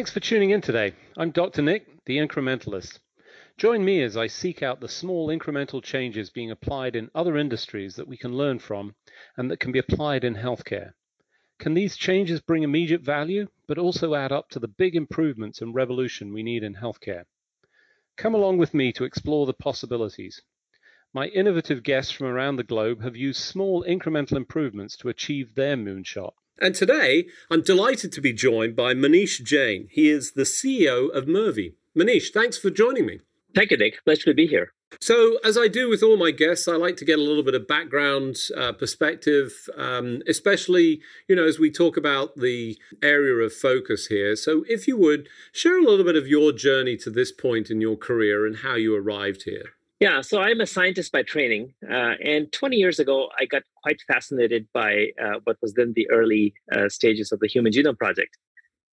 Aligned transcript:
Thanks 0.00 0.12
for 0.12 0.20
tuning 0.20 0.48
in 0.48 0.62
today. 0.62 0.94
I'm 1.18 1.30
Dr. 1.30 1.60
Nick, 1.60 1.86
the 2.06 2.16
incrementalist. 2.16 3.00
Join 3.58 3.84
me 3.84 4.02
as 4.02 4.16
I 4.16 4.28
seek 4.28 4.62
out 4.62 4.80
the 4.80 4.88
small 4.88 5.28
incremental 5.28 5.82
changes 5.82 6.30
being 6.30 6.50
applied 6.50 6.96
in 6.96 7.10
other 7.14 7.36
industries 7.36 7.96
that 7.96 8.08
we 8.08 8.16
can 8.16 8.34
learn 8.34 8.60
from 8.60 8.94
and 9.36 9.50
that 9.50 9.60
can 9.60 9.72
be 9.72 9.78
applied 9.78 10.24
in 10.24 10.36
healthcare. 10.36 10.92
Can 11.58 11.74
these 11.74 11.98
changes 11.98 12.40
bring 12.40 12.62
immediate 12.62 13.02
value, 13.02 13.48
but 13.66 13.76
also 13.76 14.14
add 14.14 14.32
up 14.32 14.48
to 14.48 14.58
the 14.58 14.68
big 14.68 14.96
improvements 14.96 15.60
and 15.60 15.74
revolution 15.74 16.32
we 16.32 16.42
need 16.42 16.62
in 16.62 16.76
healthcare? 16.76 17.24
Come 18.16 18.34
along 18.34 18.56
with 18.56 18.72
me 18.72 18.94
to 18.94 19.04
explore 19.04 19.44
the 19.44 19.52
possibilities. 19.52 20.40
My 21.12 21.26
innovative 21.26 21.82
guests 21.82 22.10
from 22.10 22.28
around 22.28 22.56
the 22.56 22.64
globe 22.64 23.02
have 23.02 23.16
used 23.16 23.42
small 23.42 23.84
incremental 23.84 24.38
improvements 24.38 24.96
to 24.96 25.10
achieve 25.10 25.54
their 25.54 25.76
moonshot. 25.76 26.32
And 26.60 26.74
today, 26.74 27.26
I'm 27.50 27.62
delighted 27.62 28.12
to 28.12 28.20
be 28.20 28.34
joined 28.34 28.76
by 28.76 28.92
Manish 28.92 29.42
Jain. 29.42 29.88
He 29.90 30.10
is 30.10 30.32
the 30.32 30.42
CEO 30.42 31.08
of 31.10 31.24
Mirvie. 31.24 31.74
Manish, 31.96 32.32
thanks 32.32 32.58
for 32.58 32.68
joining 32.68 33.06
me. 33.06 33.20
Thank 33.54 33.70
you, 33.70 33.78
Nick. 33.78 34.04
Pleasure 34.04 34.26
to 34.26 34.34
be 34.34 34.46
here. 34.46 34.72
So, 35.00 35.38
as 35.44 35.56
I 35.56 35.68
do 35.68 35.88
with 35.88 36.02
all 36.02 36.16
my 36.16 36.32
guests, 36.32 36.68
I 36.68 36.74
like 36.74 36.96
to 36.96 37.04
get 37.04 37.18
a 37.18 37.22
little 37.22 37.44
bit 37.44 37.54
of 37.54 37.66
background 37.66 38.36
uh, 38.56 38.72
perspective, 38.72 39.68
um, 39.76 40.20
especially, 40.26 41.00
you 41.28 41.36
know, 41.36 41.46
as 41.46 41.58
we 41.58 41.70
talk 41.70 41.96
about 41.96 42.36
the 42.36 42.76
area 43.02 43.34
of 43.36 43.54
focus 43.54 44.08
here. 44.08 44.36
So, 44.36 44.64
if 44.68 44.86
you 44.86 44.96
would 44.98 45.28
share 45.52 45.78
a 45.78 45.84
little 45.84 46.04
bit 46.04 46.16
of 46.16 46.26
your 46.26 46.52
journey 46.52 46.96
to 46.98 47.10
this 47.10 47.32
point 47.32 47.70
in 47.70 47.80
your 47.80 47.96
career 47.96 48.44
and 48.44 48.58
how 48.58 48.74
you 48.74 48.94
arrived 48.94 49.44
here. 49.44 49.74
Yeah, 50.00 50.22
so 50.22 50.40
I'm 50.40 50.62
a 50.62 50.66
scientist 50.66 51.12
by 51.12 51.22
training. 51.22 51.74
Uh, 51.86 52.14
and 52.24 52.50
20 52.52 52.76
years 52.76 52.98
ago, 52.98 53.28
I 53.38 53.44
got 53.44 53.64
quite 53.82 54.00
fascinated 54.08 54.66
by 54.72 55.08
uh, 55.22 55.40
what 55.44 55.58
was 55.60 55.74
then 55.74 55.92
the 55.94 56.08
early 56.10 56.54
uh, 56.74 56.88
stages 56.88 57.32
of 57.32 57.40
the 57.40 57.46
Human 57.46 57.70
Genome 57.70 57.98
Project, 57.98 58.38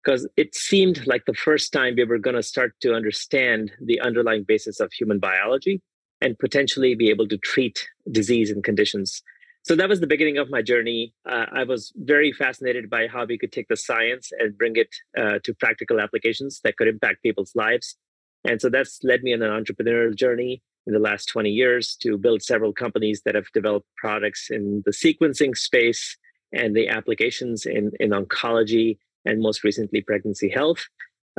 because 0.04 0.28
it 0.36 0.56
seemed 0.56 1.06
like 1.06 1.26
the 1.28 1.36
first 1.36 1.72
time 1.72 1.94
we 1.96 2.06
were 2.06 2.18
going 2.18 2.36
to 2.36 2.42
start 2.42 2.74
to 2.82 2.96
understand 2.96 3.72
the 3.80 4.00
underlying 4.02 4.46
basis 4.48 4.80
of 4.80 4.92
human 4.94 5.20
biology 5.20 5.80
and 6.22 6.40
potentially 6.40 6.96
be 6.96 7.12
able 7.12 7.28
to 7.28 7.38
treat 7.38 7.88
disease 8.12 8.50
and 8.50 8.64
conditions. 8.64 9.22
So 9.62 9.76
that 9.76 9.90
was 9.90 10.00
the 10.00 10.08
beginning 10.08 10.40
of 10.40 10.50
my 10.50 10.64
journey. 10.64 11.14
Uh, 11.30 11.46
I 11.52 11.66
was 11.66 11.94
very 11.98 12.32
fascinated 12.32 12.90
by 12.90 13.06
how 13.06 13.26
we 13.26 13.38
could 13.38 13.52
take 13.52 13.68
the 13.68 13.78
science 13.78 14.32
and 14.40 14.58
bring 14.58 14.76
it 14.76 14.90
uh, 15.16 15.38
to 15.44 15.54
practical 15.54 16.00
applications 16.00 16.62
that 16.64 16.78
could 16.78 16.88
impact 16.88 17.22
people's 17.22 17.52
lives. 17.54 17.96
And 18.44 18.60
so 18.60 18.70
that's 18.70 19.04
led 19.04 19.22
me 19.22 19.36
on 19.36 19.44
an 19.44 19.52
entrepreneurial 19.52 20.16
journey 20.16 20.64
in 20.88 20.94
the 20.94 21.00
last 21.00 21.26
20 21.26 21.50
years 21.50 21.96
to 22.02 22.18
build 22.18 22.42
several 22.42 22.74
companies 22.74 23.22
that 23.26 23.36
have 23.36 23.52
developed 23.54 23.88
products 23.98 24.50
in 24.50 24.84
the 24.86 24.92
sequencing 24.92 25.56
space 25.58 26.18
and 26.54 26.76
the 26.76 26.88
applications 26.88 27.66
in, 27.66 27.92
in 28.00 28.12
oncology 28.12 28.98
and 29.26 29.42
most 29.42 29.64
recently 29.64 30.02
pregnancy 30.02 30.50
health. 30.50 30.86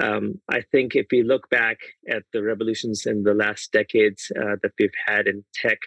Um, 0.03 0.41
I 0.51 0.61
think 0.73 0.95
if 0.95 1.07
we 1.11 1.23
look 1.23 1.49
back 1.49 1.79
at 2.09 2.25
the 2.33 2.43
revolutions 2.43 3.07
in 3.07 3.23
the 3.23 3.35
last 3.35 3.73
decades 3.73 4.31
uh, 4.37 4.57
that 4.63 4.73
we've 4.79 4.91
had 5.07 5.27
in 5.27 5.45
tech, 5.55 5.79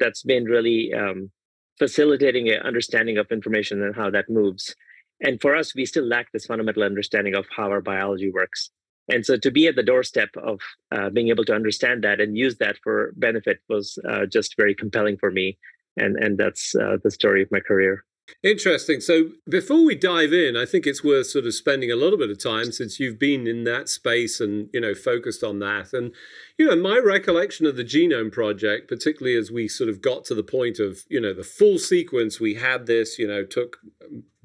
that's 0.00 0.22
been 0.22 0.44
really 0.44 0.92
um, 0.92 1.30
facilitating 1.78 2.48
an 2.48 2.62
understanding 2.62 3.18
of 3.18 3.30
information 3.30 3.82
and 3.82 3.94
how 3.94 4.10
that 4.10 4.28
moves. 4.28 4.74
And 5.20 5.40
for 5.40 5.54
us, 5.54 5.74
we 5.74 5.86
still 5.86 6.04
lack 6.04 6.32
this 6.32 6.46
fundamental 6.46 6.82
understanding 6.82 7.34
of 7.34 7.46
how 7.54 7.70
our 7.70 7.80
biology 7.80 8.30
works. 8.30 8.70
And 9.08 9.24
so 9.24 9.36
to 9.36 9.50
be 9.50 9.66
at 9.66 9.76
the 9.76 9.82
doorstep 9.82 10.30
of 10.42 10.60
uh, 10.92 11.10
being 11.10 11.28
able 11.28 11.44
to 11.44 11.54
understand 11.54 12.04
that 12.04 12.20
and 12.20 12.38
use 12.38 12.56
that 12.58 12.76
for 12.82 13.12
benefit 13.16 13.58
was 13.68 13.98
uh, 14.08 14.26
just 14.26 14.56
very 14.56 14.74
compelling 14.74 15.16
for 15.18 15.30
me. 15.30 15.58
And, 15.96 16.16
and 16.16 16.38
that's 16.38 16.74
uh, 16.74 16.96
the 17.02 17.10
story 17.10 17.42
of 17.42 17.50
my 17.52 17.60
career. 17.60 18.04
Interesting. 18.42 19.00
So 19.00 19.30
before 19.48 19.84
we 19.84 19.94
dive 19.94 20.32
in, 20.32 20.56
I 20.56 20.64
think 20.64 20.86
it's 20.86 21.04
worth 21.04 21.26
sort 21.26 21.46
of 21.46 21.54
spending 21.54 21.90
a 21.90 21.96
little 21.96 22.18
bit 22.18 22.30
of 22.30 22.42
time 22.42 22.72
since 22.72 22.98
you've 22.98 23.18
been 23.18 23.46
in 23.46 23.64
that 23.64 23.88
space 23.88 24.40
and 24.40 24.68
you 24.72 24.80
know 24.80 24.94
focused 24.94 25.44
on 25.44 25.58
that. 25.58 25.92
And 25.92 26.12
you 26.58 26.66
know, 26.66 26.76
my 26.76 26.98
recollection 26.98 27.66
of 27.66 27.76
the 27.76 27.84
Genome 27.84 28.32
Project, 28.32 28.88
particularly 28.88 29.36
as 29.36 29.50
we 29.50 29.68
sort 29.68 29.90
of 29.90 30.00
got 30.00 30.24
to 30.26 30.34
the 30.34 30.42
point 30.42 30.78
of 30.78 31.00
you 31.08 31.20
know 31.20 31.34
the 31.34 31.44
full 31.44 31.78
sequence, 31.78 32.40
we 32.40 32.54
had 32.54 32.86
this, 32.86 33.18
you 33.18 33.26
know, 33.26 33.44
took 33.44 33.78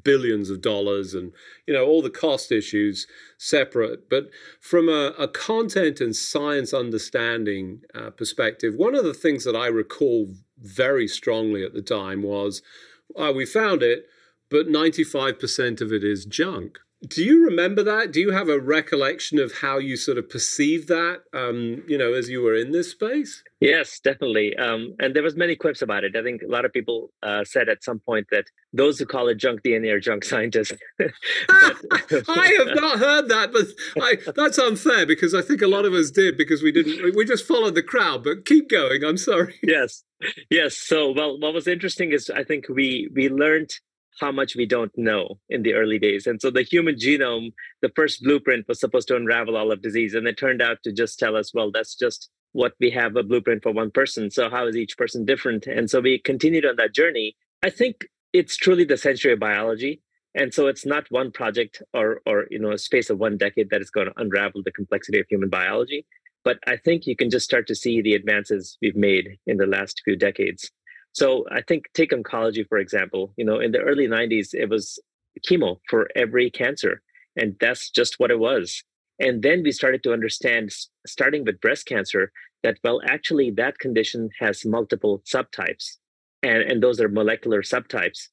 billions 0.03 0.49
of 0.49 0.61
dollars 0.61 1.13
and 1.13 1.31
you 1.67 1.73
know 1.73 1.85
all 1.85 2.01
the 2.01 2.09
cost 2.09 2.51
issues 2.51 3.07
separate. 3.37 4.09
But 4.09 4.29
from 4.59 4.89
a, 4.89 5.13
a 5.17 5.27
content 5.27 6.01
and 6.01 6.15
science 6.15 6.73
understanding 6.73 7.81
uh, 7.95 8.09
perspective 8.11 8.75
one 8.75 8.95
of 8.95 9.03
the 9.03 9.13
things 9.13 9.43
that 9.43 9.55
i 9.55 9.67
recall 9.67 10.33
very 10.57 11.07
strongly 11.07 11.63
at 11.63 11.73
the 11.73 11.81
time 11.81 12.21
was 12.21 12.61
uh, 13.15 13.31
we 13.35 13.45
found 13.45 13.81
it 13.81 14.05
but 14.49 14.67
95% 14.67 15.81
of 15.81 15.93
it 15.93 16.03
is 16.03 16.25
junk. 16.25 16.79
Do 17.07 17.23
you 17.23 17.45
remember 17.45 17.83
that? 17.83 18.11
Do 18.11 18.19
you 18.19 18.31
have 18.31 18.49
a 18.49 18.59
recollection 18.59 19.39
of 19.39 19.59
how 19.59 19.77
you 19.77 19.95
sort 19.95 20.17
of 20.17 20.29
perceived 20.29 20.89
that 20.89 21.21
um, 21.33 21.83
you 21.87 21.97
know 21.97 22.13
as 22.13 22.29
you 22.29 22.41
were 22.41 22.55
in 22.55 22.71
this 22.71 22.91
space 22.91 23.43
Yes, 23.59 23.99
definitely. 23.99 24.55
Um, 24.55 24.95
and 24.99 25.13
there 25.13 25.23
was 25.23 25.35
many 25.35 25.55
quips 25.55 25.81
about 25.81 26.05
it. 26.05 26.15
I 26.15 26.23
think 26.23 26.41
a 26.43 26.47
lot 26.47 26.63
of 26.63 26.71
people 26.71 27.11
uh, 27.21 27.43
said 27.43 27.67
at 27.67 27.83
some 27.83 27.99
point 27.99 28.27
that 28.31 28.45
those 28.71 28.97
who 28.97 29.05
call 29.05 29.27
it 29.27 29.35
junk 29.35 29.63
DNA 29.63 29.91
are 29.91 29.99
junk 29.99 30.23
scientists. 30.33 30.73
but, 30.97 31.11
I 32.29 32.53
have 32.57 32.75
not 32.75 32.99
heard 32.99 33.27
that, 33.29 33.51
but 33.51 33.65
I, 34.01 34.17
that's 34.33 34.57
unfair 34.57 35.05
because 35.05 35.33
I 35.33 35.41
think 35.41 35.61
a 35.61 35.67
lot 35.67 35.85
of 35.85 35.93
us 35.93 36.09
did 36.09 36.37
because 36.37 36.63
we 36.63 36.71
didn't. 36.71 37.15
We 37.15 37.25
just 37.25 37.45
followed 37.45 37.75
the 37.75 37.83
crowd. 37.83 38.23
But 38.23 38.45
keep 38.45 38.69
going. 38.69 39.03
I'm 39.03 39.17
sorry. 39.17 39.55
Yes, 39.69 40.03
yes. 40.49 40.75
So, 40.77 41.11
well, 41.11 41.39
what 41.39 41.53
was 41.53 41.67
interesting 41.67 42.11
is 42.11 42.29
I 42.31 42.43
think 42.43 42.65
we 42.69 43.07
we 43.13 43.29
learned 43.29 43.69
how 44.19 44.31
much 44.31 44.55
we 44.55 44.65
don't 44.65 44.91
know 44.97 45.39
in 45.49 45.61
the 45.63 45.73
early 45.73 45.99
days. 45.99 46.25
And 46.25 46.41
so 46.41 46.49
the 46.49 46.63
human 46.63 46.95
genome, 46.95 47.53
the 47.81 47.91
first 47.95 48.23
blueprint 48.23 48.67
was 48.67 48.79
supposed 48.79 49.07
to 49.09 49.15
unravel 49.15 49.55
all 49.55 49.71
of 49.71 49.81
disease. 49.81 50.13
And 50.13 50.27
it 50.27 50.37
turned 50.37 50.61
out 50.61 50.77
to 50.83 50.91
just 50.91 51.19
tell 51.19 51.35
us, 51.35 51.53
well, 51.53 51.71
that's 51.71 51.95
just 51.95 52.29
what 52.53 52.73
we 52.79 52.89
have 52.91 53.15
a 53.15 53.23
blueprint 53.23 53.63
for 53.63 53.71
one 53.71 53.91
person. 53.91 54.31
So 54.31 54.49
how 54.49 54.67
is 54.67 54.75
each 54.75 54.97
person 54.97 55.25
different? 55.25 55.67
And 55.67 55.89
so 55.89 55.99
we 55.99 56.19
continued 56.19 56.65
on 56.65 56.75
that 56.77 56.93
journey. 56.93 57.35
I 57.63 57.69
think 57.69 58.07
it's 58.33 58.57
truly 58.57 58.85
the 58.85 58.97
century 58.97 59.33
of 59.33 59.39
biology. 59.39 60.01
And 60.35 60.53
so 60.53 60.67
it's 60.67 60.85
not 60.85 61.09
one 61.09 61.31
project 61.31 61.81
or 61.93 62.21
or 62.25 62.45
you 62.51 62.59
know 62.59 62.71
a 62.71 62.77
space 62.77 63.09
of 63.09 63.17
one 63.17 63.37
decade 63.37 63.69
that 63.71 63.81
is 63.81 63.89
going 63.89 64.07
to 64.07 64.13
unravel 64.17 64.61
the 64.63 64.71
complexity 64.71 65.19
of 65.19 65.25
human 65.27 65.49
biology. 65.49 66.05
But 66.43 66.59
I 66.67 66.77
think 66.77 67.07
you 67.07 67.15
can 67.15 67.29
just 67.29 67.45
start 67.45 67.67
to 67.67 67.75
see 67.75 68.01
the 68.01 68.13
advances 68.13 68.77
we've 68.81 68.95
made 68.95 69.37
in 69.47 69.57
the 69.57 69.65
last 69.65 70.01
few 70.05 70.15
decades. 70.15 70.71
So 71.13 71.45
I 71.51 71.61
think 71.61 71.85
take 71.93 72.11
oncology 72.11 72.67
for 72.67 72.77
example. 72.77 73.33
You 73.37 73.45
know, 73.45 73.59
in 73.59 73.71
the 73.71 73.79
early 73.79 74.07
'90s, 74.07 74.53
it 74.53 74.69
was 74.69 74.99
chemo 75.47 75.79
for 75.89 76.07
every 76.15 76.51
cancer, 76.51 77.01
and 77.35 77.55
that's 77.59 77.89
just 77.89 78.19
what 78.19 78.31
it 78.31 78.39
was. 78.39 78.83
And 79.19 79.41
then 79.41 79.63
we 79.63 79.71
started 79.71 80.01
to 80.03 80.13
understand, 80.13 80.69
starting 81.05 81.43
with 81.43 81.59
breast 81.59 81.85
cancer, 81.85 82.31
that, 82.63 82.77
well, 82.83 83.01
actually, 83.05 83.51
that 83.51 83.79
condition 83.79 84.29
has 84.39 84.65
multiple 84.65 85.21
subtypes, 85.25 85.97
and, 86.43 86.61
and 86.63 86.81
those 86.81 86.99
are 87.01 87.09
molecular 87.09 87.61
subtypes. 87.61 88.27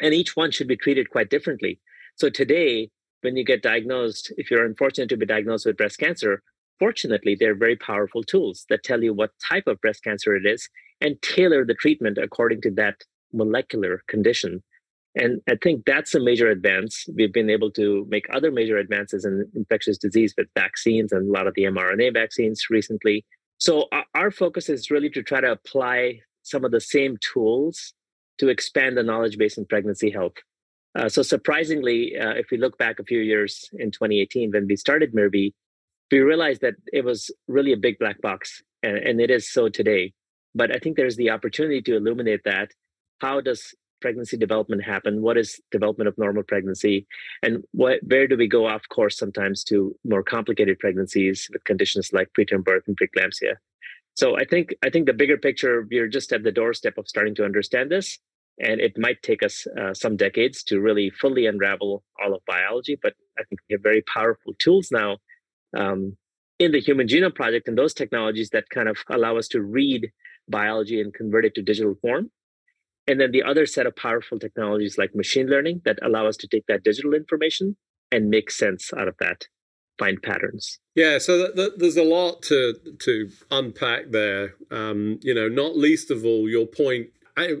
And 0.00 0.14
each 0.14 0.36
one 0.36 0.50
should 0.50 0.68
be 0.68 0.76
treated 0.76 1.10
quite 1.10 1.30
differently. 1.30 1.80
So 2.16 2.30
today, 2.30 2.90
when 3.20 3.36
you 3.36 3.44
get 3.44 3.62
diagnosed, 3.62 4.32
if 4.36 4.50
you're 4.50 4.64
unfortunate 4.64 5.08
to 5.10 5.16
be 5.16 5.26
diagnosed 5.26 5.66
with 5.66 5.76
breast 5.76 5.98
cancer, 5.98 6.42
fortunately, 6.78 7.34
they're 7.34 7.54
very 7.54 7.76
powerful 7.76 8.22
tools 8.22 8.66
that 8.68 8.82
tell 8.82 9.02
you 9.02 9.12
what 9.12 9.30
type 9.50 9.66
of 9.66 9.80
breast 9.80 10.02
cancer 10.04 10.34
it 10.36 10.46
is 10.46 10.68
and 11.00 11.20
tailor 11.22 11.64
the 11.64 11.74
treatment 11.74 12.18
according 12.18 12.60
to 12.62 12.70
that 12.72 12.96
molecular 13.32 14.02
condition. 14.08 14.62
And 15.16 15.40
I 15.48 15.56
think 15.62 15.84
that's 15.86 16.14
a 16.14 16.20
major 16.20 16.48
advance. 16.48 17.06
We've 17.14 17.32
been 17.32 17.50
able 17.50 17.70
to 17.72 18.06
make 18.08 18.26
other 18.34 18.50
major 18.50 18.78
advances 18.78 19.24
in 19.24 19.48
infectious 19.54 19.96
disease 19.96 20.34
with 20.36 20.48
vaccines 20.56 21.12
and 21.12 21.28
a 21.28 21.32
lot 21.32 21.46
of 21.46 21.54
the 21.54 21.64
mRNA 21.64 22.14
vaccines 22.14 22.64
recently. 22.68 23.24
So 23.58 23.88
our 24.14 24.30
focus 24.30 24.68
is 24.68 24.90
really 24.90 25.10
to 25.10 25.22
try 25.22 25.40
to 25.40 25.52
apply 25.52 26.20
some 26.42 26.64
of 26.64 26.72
the 26.72 26.80
same 26.80 27.16
tools 27.32 27.94
to 28.38 28.48
expand 28.48 28.96
the 28.96 29.02
knowledge 29.02 29.38
base 29.38 29.56
in 29.56 29.66
pregnancy 29.66 30.10
health. 30.10 30.34
Uh, 30.96 31.08
so 31.08 31.22
surprisingly, 31.22 32.16
uh, 32.16 32.30
if 32.30 32.46
we 32.50 32.58
look 32.58 32.76
back 32.78 32.98
a 32.98 33.04
few 33.04 33.20
years 33.20 33.68
in 33.74 33.90
2018 33.90 34.50
when 34.52 34.66
we 34.66 34.76
started 34.76 35.14
Mirvie, 35.14 35.52
we 36.10 36.20
realized 36.20 36.60
that 36.60 36.74
it 36.92 37.04
was 37.04 37.30
really 37.48 37.72
a 37.72 37.76
big 37.76 37.98
black 37.98 38.20
box, 38.20 38.62
and, 38.82 38.98
and 38.98 39.20
it 39.20 39.30
is 39.30 39.50
so 39.50 39.68
today. 39.68 40.12
But 40.54 40.74
I 40.74 40.78
think 40.78 40.96
there's 40.96 41.16
the 41.16 41.30
opportunity 41.30 41.82
to 41.82 41.96
illuminate 41.96 42.42
that. 42.44 42.70
How 43.20 43.40
does 43.40 43.74
pregnancy 44.00 44.36
development 44.36 44.84
happen? 44.84 45.22
What 45.22 45.36
is 45.36 45.60
development 45.70 46.08
of 46.08 46.18
normal 46.18 46.42
pregnancy? 46.42 47.06
And 47.42 47.64
what, 47.72 48.00
where 48.02 48.26
do 48.26 48.36
we 48.36 48.48
go 48.48 48.66
off 48.66 48.82
course 48.88 49.18
sometimes 49.18 49.64
to 49.64 49.94
more 50.04 50.22
complicated 50.22 50.78
pregnancies 50.78 51.48
with 51.52 51.64
conditions 51.64 52.10
like 52.12 52.28
preterm 52.38 52.64
birth 52.64 52.84
and 52.86 52.96
preeclampsia? 52.96 53.54
So 54.14 54.36
I 54.36 54.44
think 54.44 54.74
I 54.84 54.90
think 54.90 55.06
the 55.06 55.12
bigger 55.12 55.36
picture, 55.36 55.86
we're 55.90 56.08
just 56.08 56.32
at 56.32 56.44
the 56.44 56.52
doorstep 56.52 56.98
of 56.98 57.08
starting 57.08 57.34
to 57.36 57.44
understand 57.44 57.90
this, 57.90 58.18
and 58.60 58.80
it 58.80 58.96
might 58.96 59.20
take 59.22 59.42
us 59.42 59.66
uh, 59.80 59.92
some 59.92 60.16
decades 60.16 60.62
to 60.64 60.80
really 60.80 61.10
fully 61.10 61.46
unravel 61.46 62.04
all 62.22 62.34
of 62.34 62.42
biology. 62.46 62.96
But 63.00 63.14
I 63.38 63.42
think 63.44 63.60
we 63.68 63.74
have 63.74 63.82
very 63.82 64.02
powerful 64.02 64.52
tools 64.60 64.90
now 64.92 65.16
um, 65.76 66.16
in 66.60 66.70
the 66.70 66.80
Human 66.80 67.08
Genome 67.08 67.34
Project 67.34 67.66
and 67.66 67.76
those 67.76 67.94
technologies 67.94 68.50
that 68.50 68.70
kind 68.70 68.88
of 68.88 68.98
allow 69.10 69.36
us 69.36 69.48
to 69.48 69.60
read 69.60 70.12
biology 70.48 71.00
and 71.00 71.12
convert 71.12 71.44
it 71.44 71.54
to 71.56 71.62
digital 71.62 71.96
form 72.00 72.30
and 73.06 73.20
then 73.20 73.32
the 73.32 73.42
other 73.42 73.66
set 73.66 73.86
of 73.86 73.96
powerful 73.96 74.38
technologies 74.38 74.96
like 74.98 75.14
machine 75.14 75.48
learning 75.48 75.82
that 75.84 75.98
allow 76.02 76.26
us 76.26 76.36
to 76.38 76.48
take 76.48 76.66
that 76.66 76.84
digital 76.84 77.14
information 77.14 77.76
and 78.10 78.30
make 78.30 78.50
sense 78.50 78.92
out 78.96 79.08
of 79.08 79.16
that. 79.18 79.46
find 79.98 80.22
patterns. 80.22 80.78
Yeah, 80.94 81.18
so 81.18 81.36
th- 81.38 81.54
th- 81.54 81.72
there's 81.76 81.96
a 81.96 82.02
lot 82.02 82.42
to 82.44 82.74
to 83.00 83.30
unpack 83.50 84.10
there. 84.10 84.54
Um, 84.70 85.20
you 85.22 85.34
know, 85.34 85.48
not 85.48 85.76
least 85.76 86.10
of 86.10 86.24
all 86.24 86.48
your 86.48 86.66
point. 86.66 87.08
I, 87.36 87.56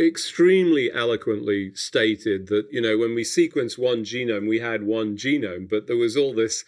extremely 0.00 0.90
eloquently 0.90 1.74
stated 1.74 2.46
that 2.48 2.66
you 2.70 2.80
know 2.80 2.96
when 2.96 3.14
we 3.14 3.22
sequenced 3.22 3.78
one 3.78 4.04
genome, 4.04 4.48
we 4.48 4.60
had 4.60 4.84
one 4.84 5.16
genome, 5.16 5.68
but 5.68 5.86
there 5.86 5.96
was 5.96 6.16
all 6.16 6.32
this 6.34 6.64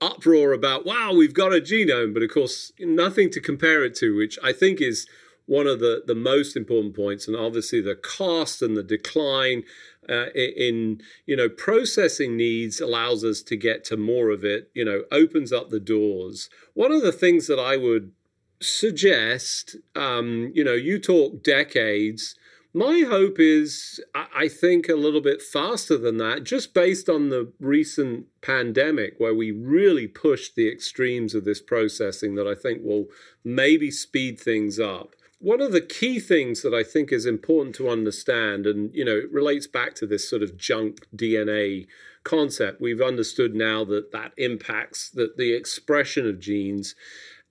uproar 0.00 0.52
about 0.52 0.86
wow, 0.86 1.12
we've 1.12 1.34
got 1.34 1.54
a 1.54 1.60
genome, 1.60 2.14
but 2.14 2.22
of 2.22 2.30
course 2.30 2.72
nothing 2.78 3.30
to 3.30 3.40
compare 3.40 3.84
it 3.84 3.94
to, 3.96 4.16
which 4.16 4.38
I 4.42 4.52
think 4.52 4.80
is 4.80 5.06
one 5.48 5.66
of 5.66 5.80
the, 5.80 6.02
the 6.06 6.14
most 6.14 6.56
important 6.56 6.94
points, 6.94 7.26
and 7.26 7.34
obviously 7.34 7.80
the 7.80 7.96
cost 7.96 8.60
and 8.60 8.76
the 8.76 8.82
decline 8.82 9.64
uh, 10.08 10.26
in 10.34 11.00
you 11.26 11.34
know 11.34 11.48
processing 11.48 12.36
needs 12.36 12.80
allows 12.80 13.24
us 13.24 13.42
to 13.42 13.56
get 13.56 13.82
to 13.84 13.96
more 13.96 14.28
of 14.28 14.44
it. 14.44 14.70
You 14.74 14.84
know, 14.84 15.04
opens 15.10 15.50
up 15.50 15.70
the 15.70 15.80
doors. 15.80 16.50
One 16.74 16.92
of 16.92 17.02
the 17.02 17.12
things 17.12 17.46
that 17.46 17.58
I 17.58 17.78
would 17.78 18.12
suggest, 18.60 19.76
um, 19.96 20.52
you 20.54 20.62
know, 20.62 20.74
you 20.74 21.00
talk 21.00 21.42
decades. 21.42 22.34
My 22.74 23.00
hope 23.08 23.40
is, 23.40 23.98
I 24.14 24.46
think, 24.46 24.90
a 24.90 24.94
little 24.94 25.22
bit 25.22 25.40
faster 25.40 25.96
than 25.96 26.18
that, 26.18 26.44
just 26.44 26.74
based 26.74 27.08
on 27.08 27.30
the 27.30 27.50
recent 27.58 28.26
pandemic 28.42 29.14
where 29.16 29.34
we 29.34 29.50
really 29.50 30.06
pushed 30.06 30.54
the 30.54 30.70
extremes 30.70 31.34
of 31.34 31.46
this 31.46 31.62
processing 31.62 32.34
that 32.34 32.46
I 32.46 32.54
think 32.54 32.82
will 32.84 33.06
maybe 33.42 33.90
speed 33.90 34.38
things 34.38 34.78
up 34.78 35.14
one 35.40 35.60
of 35.60 35.72
the 35.72 35.80
key 35.80 36.18
things 36.18 36.62
that 36.62 36.74
I 36.74 36.82
think 36.82 37.12
is 37.12 37.26
important 37.26 37.74
to 37.76 37.88
understand, 37.88 38.66
and 38.66 38.94
you 38.94 39.04
know, 39.04 39.16
it 39.16 39.32
relates 39.32 39.66
back 39.66 39.94
to 39.96 40.06
this 40.06 40.28
sort 40.28 40.42
of 40.42 40.56
junk 40.56 41.06
DNA 41.14 41.86
concept. 42.24 42.80
We've 42.80 43.00
understood 43.00 43.54
now 43.54 43.84
that 43.84 44.10
that 44.12 44.32
impacts 44.36 45.10
the, 45.10 45.32
the 45.36 45.52
expression 45.52 46.26
of 46.26 46.40
genes, 46.40 46.94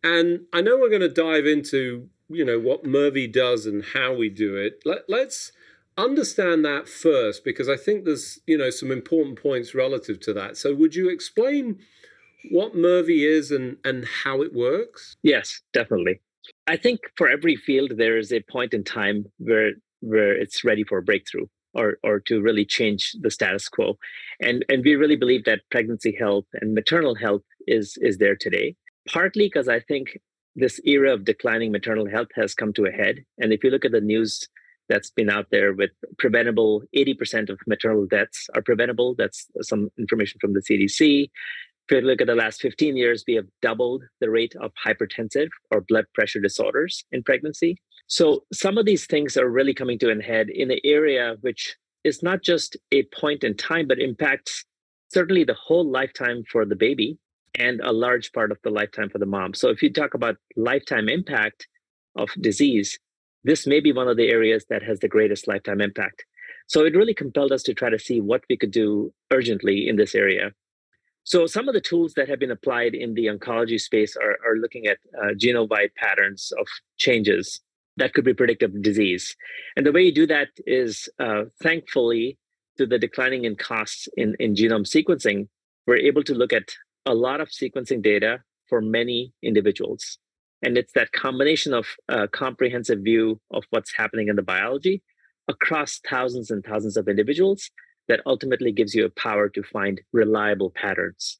and 0.04 0.42
I 0.52 0.62
know 0.62 0.78
we're 0.78 0.90
going 0.90 1.02
to 1.02 1.10
dive 1.10 1.46
into 1.46 2.10
you 2.30 2.44
know 2.44 2.60
what 2.60 2.84
Mirvie 2.84 3.32
does 3.32 3.66
and 3.66 3.84
how 3.94 4.14
we 4.14 4.30
do 4.30 4.58
it. 4.58 4.82
Let, 4.84 5.04
let's 5.08 5.54
understand 5.98 6.64
that 6.66 6.88
first 6.88 7.44
because 7.44 7.70
I 7.70 7.78
think 7.78 8.04
there's 8.04 8.40
you 8.46 8.58
know 8.58 8.70
some 8.70 8.92
important 8.92 9.42
points 9.42 9.74
relative 9.74 10.20
to 10.22 10.34
that. 10.34 10.58
So, 10.58 10.76
would 10.76 10.96
you 10.96 11.10
explain? 11.10 11.80
what 12.52 12.76
Mirvie 12.76 13.28
is 13.28 13.52
and, 13.52 13.78
and 13.84 14.06
how 14.24 14.42
it 14.42 14.54
works? 14.54 15.18
Yes, 15.24 15.62
definitely. 15.74 16.22
I 16.68 16.76
think 16.76 17.00
for 17.16 17.30
every 17.30 17.56
field 17.56 17.94
there 17.98 18.18
is 18.18 18.32
a 18.32 18.42
point 18.42 18.74
in 18.74 18.84
time 18.84 19.26
where 19.38 19.72
where 20.02 20.34
it's 20.34 20.64
ready 20.64 20.84
for 20.84 20.98
a 21.00 21.04
breakthrough 21.04 21.48
or 21.74 21.98
or 22.04 22.20
to 22.22 22.42
really 22.42 22.66
change 22.66 23.16
the 23.22 23.32
status 23.32 23.70
quo. 23.70 23.98
And 24.42 24.66
and 24.70 24.84
we 24.84 24.96
really 24.96 25.16
believe 25.16 25.46
that 25.46 25.62
pregnancy 25.72 26.16
health 26.18 26.46
and 26.62 26.74
maternal 26.74 27.16
health 27.16 27.44
is 27.68 27.98
is 28.02 28.18
there 28.18 28.36
today. 28.36 28.76
Partly 29.08 29.46
because 29.46 29.70
I 29.70 29.80
think 29.80 30.20
this 30.56 30.80
era 30.84 31.14
of 31.14 31.24
declining 31.24 31.72
maternal 31.72 32.10
health 32.10 32.30
has 32.36 32.54
come 32.54 32.74
to 32.74 32.86
a 32.86 32.92
head. 32.92 33.24
And 33.38 33.54
if 33.54 33.64
you 33.64 33.70
look 33.70 33.86
at 33.86 33.92
the 33.92 34.02
news 34.02 34.48
that's 34.90 35.12
been 35.12 35.30
out 35.30 35.48
there 35.52 35.74
with 35.74 35.92
preventable 36.18 36.84
80% 36.96 37.50
of 37.50 37.60
maternal 37.68 38.06
deaths 38.06 38.50
are 38.56 38.62
preventable. 38.62 39.16
That's 39.16 39.48
some 39.62 39.90
information 39.98 40.40
from 40.40 40.54
the 40.54 40.62
CDC. 40.62 41.30
If 41.90 41.96
you 41.96 42.02
look 42.02 42.20
at 42.20 42.28
the 42.28 42.36
last 42.36 42.60
15 42.62 42.98
years, 42.98 43.24
we 43.26 43.36
have 43.36 43.46
doubled 43.62 44.04
the 44.20 44.30
rate 44.30 44.54
of 44.60 44.72
hypertensive 44.86 45.48
or 45.72 45.80
blood 45.80 46.06
pressure 46.14 46.42
disorders 46.42 47.06
in 47.14 47.24
pregnancy. 47.24 47.78
So 48.08 48.44
some 48.52 48.78
of 48.78 48.86
these 48.86 49.06
things 49.06 49.38
are 49.38 49.50
really 49.50 49.74
coming 49.74 49.98
to 50.00 50.12
an 50.12 50.20
head 50.20 50.50
in 50.50 50.70
an 50.70 50.80
area 50.84 51.38
which 51.42 51.78
is 52.04 52.22
not 52.22 52.44
just 52.44 52.76
a 52.92 53.04
point 53.04 53.46
in 53.46 53.56
time, 53.56 53.88
but 53.88 54.00
impacts 54.00 54.66
certainly 55.14 55.46
the 55.46 55.54
whole 55.54 55.90
lifetime 55.90 56.44
for 56.52 56.66
the 56.66 56.76
baby 56.76 57.18
and 57.56 57.80
a 57.80 57.94
large 57.94 58.34
part 58.34 58.52
of 58.52 58.58
the 58.64 58.70
lifetime 58.70 59.10
for 59.10 59.20
the 59.20 59.26
mom. 59.26 59.54
So 59.54 59.70
if 59.70 59.82
you 59.82 59.92
talk 59.92 60.14
about 60.14 60.36
lifetime 60.58 61.08
impact 61.08 61.68
of 62.18 62.30
disease, 62.42 63.00
this 63.46 63.66
may 63.66 63.80
be 63.80 63.94
one 63.94 64.10
of 64.10 64.18
the 64.18 64.28
areas 64.28 64.66
that 64.70 64.84
has 64.84 65.00
the 65.00 65.08
greatest 65.08 65.48
lifetime 65.48 65.80
impact. 65.80 66.26
So 66.68 66.84
it 66.84 66.98
really 66.98 67.14
compelled 67.14 67.54
us 67.54 67.64
to 67.64 67.74
try 67.74 67.90
to 67.90 68.00
see 68.00 68.20
what 68.20 68.44
we 68.50 68.58
could 68.58 68.72
do 68.72 69.14
urgently 69.32 69.88
in 69.88 69.96
this 69.96 70.14
area. 70.14 70.52
So 71.28 71.46
some 71.46 71.68
of 71.68 71.74
the 71.74 71.82
tools 71.82 72.14
that 72.14 72.30
have 72.30 72.40
been 72.40 72.52
applied 72.52 72.96
in 72.96 73.14
the 73.14 73.26
oncology 73.26 73.82
space 73.82 74.16
are, 74.16 74.38
are 74.48 74.56
looking 74.56 74.88
at 74.88 74.98
uh, 75.22 75.34
genome-wide 75.34 75.94
patterns 75.98 76.54
of 76.58 76.66
changes 76.96 77.60
that 77.98 78.14
could 78.14 78.24
be 78.24 78.34
predictive 78.34 78.74
of 78.74 78.82
disease. 78.82 79.36
And 79.76 79.86
the 79.86 79.92
way 79.92 80.04
you 80.04 80.14
do 80.14 80.26
that 80.28 80.48
is, 80.66 81.10
uh, 81.20 81.44
thankfully, 81.62 82.38
to 82.78 82.86
the 82.86 82.98
declining 82.98 83.44
in 83.44 83.58
costs 83.58 84.08
in, 84.16 84.38
in 84.40 84.56
genome 84.56 84.88
sequencing, 84.88 85.50
we're 85.86 85.98
able 85.98 86.24
to 86.24 86.34
look 86.34 86.54
at 86.54 86.70
a 87.06 87.14
lot 87.14 87.42
of 87.42 87.50
sequencing 87.50 88.02
data 88.02 88.40
for 88.70 88.80
many 88.80 89.34
individuals. 89.44 90.20
And 90.62 90.78
it's 90.78 90.94
that 90.94 91.12
combination 91.12 91.74
of 91.74 91.88
a 92.08 92.20
uh, 92.20 92.28
comprehensive 92.28 93.00
view 93.00 93.42
of 93.52 93.66
what's 93.72 93.94
happening 93.94 94.30
in 94.30 94.38
the 94.38 94.44
biology 94.44 95.04
across 95.50 96.00
thousands 96.10 96.52
and 96.52 96.64
thousands 96.64 96.96
of 96.96 97.10
individuals 97.10 97.70
that 98.08 98.22
ultimately 98.26 98.72
gives 98.72 98.96
you 98.96 99.06
a 99.06 99.10
power 99.10 99.50
to 99.50 99.64
find 99.64 100.02
reliable 100.14 100.72
patterns. 100.72 101.40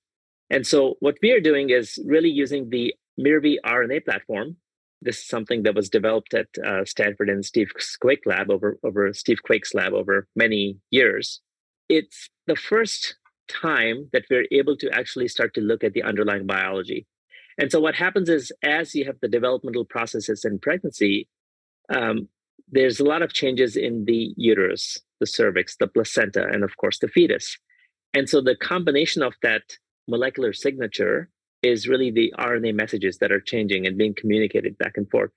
And 0.50 0.66
so 0.66 0.96
what 1.00 1.18
we 1.22 1.32
are 1.32 1.40
doing 1.40 1.70
is 1.70 2.00
really 2.06 2.30
using 2.30 2.70
the 2.70 2.94
Mirvie 3.20 3.58
RNA 3.66 4.06
platform. 4.06 4.58
This 5.02 5.20
is 5.20 5.28
something 5.28 5.64
that 5.64 5.76
was 5.76 5.90
developed 5.90 6.34
at 6.34 6.48
uh, 6.66 6.86
Stanford 6.86 7.30
and 7.30 7.46
Steve 7.46 7.72
Quake 8.02 8.26
lab 8.26 8.50
over, 8.50 8.78
over 8.84 9.14
Steve 9.14 9.44
Quake's 9.44 9.74
lab 9.74 9.94
over 9.94 10.28
many 10.36 10.78
years. 10.90 11.42
It's 11.90 12.30
the 12.48 12.56
first 12.56 13.16
time 13.48 14.10
that 14.14 14.26
we're 14.30 14.48
able 14.52 14.76
to 14.78 14.90
actually 14.92 15.28
start 15.28 15.54
to 15.54 15.62
look 15.62 15.84
at 15.84 15.94
the 15.94 16.04
underlying 16.04 16.46
biology. 16.46 17.06
And 17.58 17.72
so 17.72 17.80
what 17.80 17.96
happens 17.96 18.30
is 18.30 18.52
as 18.64 18.94
you 18.94 19.06
have 19.06 19.20
the 19.22 19.28
developmental 19.28 19.86
processes 19.86 20.46
in 20.46 20.60
pregnancy, 20.60 21.28
um, 21.94 22.28
there's 22.70 23.00
a 23.00 23.06
lot 23.06 23.22
of 23.22 23.34
changes 23.34 23.76
in 23.76 24.06
the 24.06 24.34
uterus 24.36 25.00
the 25.20 25.28
cervix, 25.28 25.76
the 25.78 25.88
placenta, 25.88 26.48
and 26.48 26.64
of 26.64 26.76
course 26.78 27.00
the 27.00 27.08
fetus. 27.08 27.58
And 28.14 28.30
so 28.30 28.42
the 28.42 28.56
combination 28.56 29.22
of 29.22 29.34
that 29.44 29.64
molecular 30.08 30.54
signature 30.54 31.30
is 31.64 31.88
really 31.88 32.12
the 32.12 32.34
RNA 32.38 32.76
messages 32.76 33.18
that 33.18 33.32
are 33.32 33.42
changing 33.42 33.86
and 33.88 33.98
being 33.98 34.14
communicated 34.16 34.78
back 34.78 34.94
and 34.96 35.10
forth. 35.10 35.32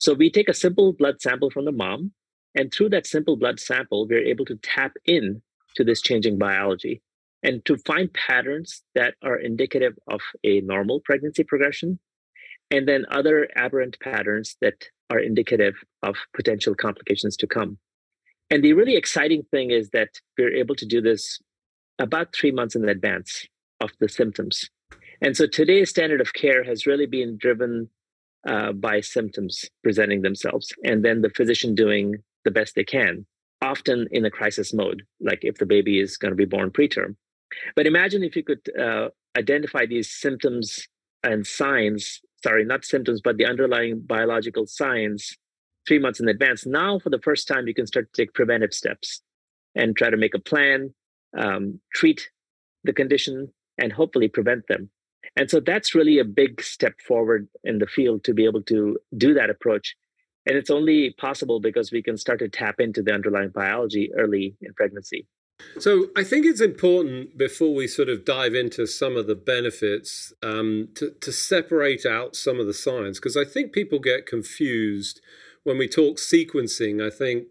So 0.00 0.14
we 0.14 0.30
take 0.30 0.48
a 0.48 0.54
simple 0.54 0.92
blood 0.92 1.20
sample 1.20 1.50
from 1.50 1.64
the 1.66 1.72
mom, 1.72 2.12
and 2.54 2.72
through 2.72 2.88
that 2.90 3.06
simple 3.06 3.36
blood 3.36 3.60
sample, 3.60 4.06
we're 4.08 4.24
able 4.24 4.44
to 4.46 4.56
tap 4.56 4.92
in 5.04 5.42
to 5.76 5.84
this 5.84 6.00
changing 6.00 6.38
biology 6.38 7.02
and 7.42 7.64
to 7.66 7.76
find 7.78 8.12
patterns 8.12 8.82
that 8.94 9.14
are 9.22 9.36
indicative 9.36 9.96
of 10.10 10.20
a 10.42 10.60
normal 10.62 11.00
pregnancy 11.04 11.44
progression, 11.44 11.98
and 12.70 12.88
then 12.88 13.06
other 13.10 13.48
aberrant 13.54 13.96
patterns 14.00 14.56
that 14.60 14.74
are 15.10 15.20
indicative 15.20 15.74
of 16.02 16.16
potential 16.34 16.74
complications 16.74 17.36
to 17.36 17.46
come. 17.46 17.78
And 18.50 18.62
the 18.62 18.72
really 18.72 18.96
exciting 18.96 19.42
thing 19.50 19.70
is 19.70 19.90
that 19.90 20.08
we're 20.36 20.54
able 20.54 20.74
to 20.76 20.86
do 20.86 21.00
this 21.00 21.38
about 21.98 22.34
three 22.34 22.50
months 22.50 22.74
in 22.74 22.88
advance 22.88 23.46
of 23.80 23.90
the 24.00 24.08
symptoms. 24.08 24.68
And 25.20 25.36
so 25.36 25.46
today's 25.46 25.90
standard 25.90 26.20
of 26.20 26.32
care 26.32 26.64
has 26.64 26.86
really 26.86 27.06
been 27.06 27.36
driven 27.36 27.90
uh, 28.46 28.72
by 28.72 29.00
symptoms 29.00 29.64
presenting 29.82 30.22
themselves, 30.22 30.72
and 30.84 31.04
then 31.04 31.22
the 31.22 31.30
physician 31.30 31.74
doing 31.74 32.14
the 32.44 32.50
best 32.52 32.76
they 32.76 32.84
can, 32.84 33.26
often 33.60 34.06
in 34.12 34.24
a 34.24 34.30
crisis 34.30 34.72
mode, 34.72 35.02
like 35.20 35.40
if 35.42 35.56
the 35.56 35.66
baby 35.66 35.98
is 35.98 36.16
going 36.16 36.30
to 36.30 36.36
be 36.36 36.44
born 36.44 36.70
preterm. 36.70 37.16
But 37.74 37.86
imagine 37.86 38.22
if 38.22 38.36
you 38.36 38.44
could 38.44 38.60
uh, 38.78 39.08
identify 39.36 39.86
these 39.86 40.10
symptoms 40.10 40.86
and 41.24 41.46
signs 41.46 42.20
sorry, 42.42 42.64
not 42.64 42.84
symptoms, 42.84 43.20
but 43.22 43.36
the 43.36 43.46
underlying 43.46 44.00
biological 44.00 44.66
signs 44.66 45.36
three 45.88 45.98
months 45.98 46.20
in 46.20 46.28
advance. 46.28 46.66
Now, 46.66 46.98
for 46.98 47.10
the 47.10 47.18
first 47.18 47.48
time, 47.48 47.66
you 47.66 47.74
can 47.74 47.86
start 47.86 48.12
to 48.12 48.22
take 48.22 48.34
preventive 48.34 48.74
steps 48.74 49.22
and 49.74 49.96
try 49.96 50.10
to 50.10 50.16
make 50.16 50.34
a 50.34 50.38
plan, 50.38 50.94
um, 51.36 51.80
treat 51.94 52.28
the 52.84 52.92
condition, 52.92 53.52
and 53.78 53.92
hopefully 53.92 54.28
prevent 54.28 54.66
them. 54.68 54.90
And 55.36 55.50
so 55.50 55.60
that's 55.60 55.94
really 55.94 56.18
a 56.18 56.24
big 56.24 56.62
step 56.62 56.94
forward 57.06 57.48
in 57.64 57.78
the 57.78 57.86
field 57.86 58.24
to 58.24 58.34
be 58.34 58.44
able 58.44 58.62
to 58.64 58.98
do 59.16 59.34
that 59.34 59.50
approach. 59.50 59.96
And 60.46 60.56
it's 60.56 60.70
only 60.70 61.14
possible 61.18 61.60
because 61.60 61.92
we 61.92 62.02
can 62.02 62.16
start 62.16 62.38
to 62.40 62.48
tap 62.48 62.76
into 62.78 63.02
the 63.02 63.12
underlying 63.12 63.50
biology 63.50 64.10
early 64.16 64.56
in 64.60 64.72
pregnancy. 64.74 65.26
So 65.78 66.06
I 66.16 66.24
think 66.24 66.46
it's 66.46 66.60
important 66.60 67.36
before 67.36 67.74
we 67.74 67.88
sort 67.88 68.08
of 68.08 68.24
dive 68.24 68.54
into 68.54 68.86
some 68.86 69.16
of 69.16 69.26
the 69.26 69.34
benefits 69.34 70.32
um, 70.42 70.88
to, 70.94 71.10
to 71.20 71.32
separate 71.32 72.06
out 72.06 72.36
some 72.36 72.60
of 72.60 72.66
the 72.66 72.74
science 72.74 73.18
because 73.18 73.36
I 73.36 73.44
think 73.44 73.72
people 73.72 73.98
get 73.98 74.26
confused 74.26 75.20
when 75.68 75.78
we 75.78 75.86
talk 75.86 76.16
sequencing. 76.16 77.06
I 77.06 77.10
think 77.14 77.46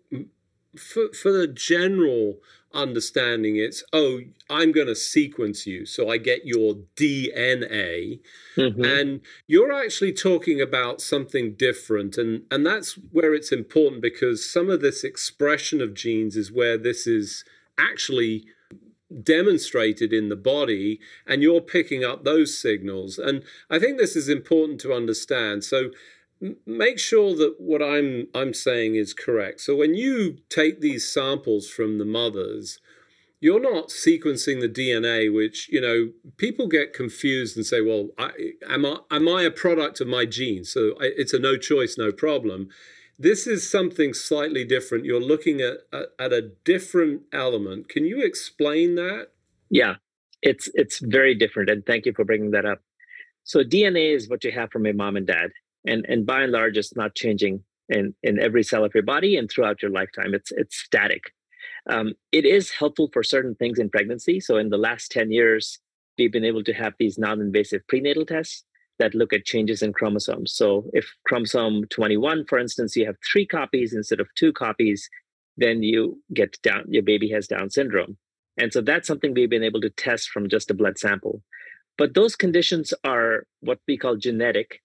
for, 0.76 1.14
for 1.14 1.32
the 1.32 1.48
general 1.48 2.40
understanding, 2.74 3.56
it's 3.56 3.84
oh, 3.94 4.22
I'm 4.50 4.72
going 4.72 4.88
to 4.88 4.96
sequence 4.96 5.66
you, 5.66 5.86
so 5.86 6.10
I 6.10 6.18
get 6.18 6.46
your 6.46 6.76
DNA, 6.96 8.20
mm-hmm. 8.58 8.84
and 8.84 9.22
you're 9.46 9.72
actually 9.72 10.14
talking 10.14 10.60
about 10.60 11.00
something 11.00 11.54
different, 11.54 12.18
and 12.18 12.42
and 12.52 12.66
that's 12.66 12.94
where 13.12 13.34
it's 13.34 13.52
important 13.52 14.02
because 14.02 14.50
some 14.50 14.70
of 14.70 14.82
this 14.82 15.04
expression 15.04 15.80
of 15.80 15.94
genes 15.94 16.36
is 16.36 16.52
where 16.52 16.78
this 16.78 17.06
is 17.08 17.46
actually 17.78 18.46
demonstrated 19.24 20.12
in 20.12 20.28
the 20.28 20.36
body 20.36 21.00
and 21.26 21.42
you're 21.42 21.62
picking 21.62 22.04
up 22.04 22.26
those 22.26 22.58
signals 22.62 23.18
and 23.18 23.42
i 23.70 23.80
think 23.80 23.98
this 23.98 24.18
is 24.18 24.28
important 24.28 24.82
to 24.82 24.92
understand 24.92 25.64
so 25.64 25.92
make 26.65 27.00
sure 27.00 27.36
that 27.36 27.56
what 27.60 27.82
i'm 27.82 28.27
i'm 28.34 28.53
saying 28.53 28.96
is 28.96 29.13
correct 29.13 29.62
so 29.62 29.75
when 29.75 29.96
you 29.96 30.38
take 30.50 30.82
these 30.82 31.08
samples 31.08 31.70
from 31.70 31.98
the 31.98 32.06
mothers 32.06 32.79
you're 33.39 33.62
not 33.62 33.89
sequencing 33.89 34.60
the 34.60 34.70
dna 34.70 35.34
which 35.34 35.70
you 35.70 35.82
know 35.82 36.12
people 36.38 36.67
get 36.67 36.94
confused 36.94 37.56
and 37.56 37.65
say 37.65 37.82
well 37.82 38.10
I, 38.17 38.32
am 38.70 38.86
i 38.86 38.98
am 39.12 39.27
i 39.27 39.44
a 39.44 39.51
product 39.51 40.01
of 40.01 40.08
my 40.08 40.25
genes 40.25 40.72
so 40.72 40.91
I, 41.01 41.12
it's 41.17 41.34
a 41.34 41.39
no 41.39 41.58
choice 41.58 41.98
no 41.98 42.12
problem 42.12 42.70
this 43.20 43.48
is 43.48 43.70
something 43.70 44.13
slightly 44.13 44.63
different. 44.63 45.06
You're 45.06 45.20
looking 45.20 45.60
at, 45.62 45.77
at, 45.91 46.08
at 46.20 46.34
a 46.34 46.51
different 46.63 47.24
element. 47.34 47.89
Can 47.89 48.06
you 48.06 48.22
explain 48.22 48.96
that? 48.96 49.29
Yeah, 49.70 49.96
it's 50.41 50.70
it's 50.75 51.00
very 51.00 51.36
different, 51.36 51.70
and 51.70 51.86
thank 51.86 52.06
you 52.06 52.13
for 52.13 52.24
bringing 52.24 52.51
that 52.51 52.65
up. 52.65 52.79
So 53.44 53.63
DNA 53.63 54.15
is 54.15 54.29
what 54.29 54.44
you 54.44 54.51
have 54.51 54.72
from 54.72 54.86
your 54.86 54.94
mom 54.94 55.15
and 55.15 55.25
dad, 55.25 55.50
and 55.88 56.06
and 56.08 56.25
by 56.25 56.41
and 56.41 56.51
large, 56.51 56.77
it's 56.77 56.96
not 56.96 57.15
changing 57.15 57.63
in 57.89 58.13
in 58.24 58.39
every 58.39 58.63
cell 58.63 58.84
of 58.84 58.94
your 58.94 59.03
body 59.03 59.38
and 59.38 59.50
throughout 59.50 59.82
your 59.82 59.91
lifetime. 59.91 60.34
It's 60.34 60.51
it's 60.51 60.77
static. 60.77 61.32
Um, 61.89 62.13
it 62.32 62.46
is 62.46 62.72
helpful 62.72 63.10
for 63.13 63.24
certain 63.24 63.56
things 63.56 63.79
in 63.79 63.89
pregnancy. 63.89 64.39
So 64.39 64.58
in 64.58 64.70
the 64.70 64.77
last 64.77 65.12
ten 65.12 65.32
years, 65.32 65.79
we've 66.17 66.32
been 66.32 66.46
able 66.46 66.63
to 66.63 66.74
have 66.74 66.94
these 67.00 67.17
non-invasive 67.17 67.88
prenatal 67.88 68.25
tests 68.25 68.63
that 69.00 69.13
look 69.13 69.32
at 69.32 69.46
changes 69.46 69.82
in 69.82 69.94
chromosomes. 69.94 70.53
So 70.53 70.89
if 70.94 71.08
chromosome 71.25 71.86
21, 71.89 72.46
for 72.46 72.58
instance, 72.58 72.96
you 72.96 73.06
have 73.06 73.15
three 73.32 73.46
copies 73.46 73.94
instead 73.94 74.20
of 74.20 74.27
two 74.36 74.51
copies, 74.51 75.08
then 75.56 75.84
you 75.84 76.22
get 76.34 76.60
down, 76.62 76.86
your 76.88 77.03
baby 77.03 77.29
has 77.29 77.48
Down 77.48 77.70
syndrome. 77.70 78.17
And 78.58 78.74
so 78.74 78.82
that's 78.82 79.08
something 79.08 79.34
we've 79.34 79.50
been 79.50 79.63
able 79.63 79.82
to 79.82 79.89
test 79.91 80.29
from 80.29 80.50
just 80.50 80.72
a 80.72 80.74
blood 80.74 80.98
sample. 80.98 81.44
But 81.98 82.13
those 82.13 82.36
conditions 82.36 82.94
are 83.03 83.46
what 83.62 83.79
we 83.88 83.98
call 83.98 84.15
genetic, 84.15 84.82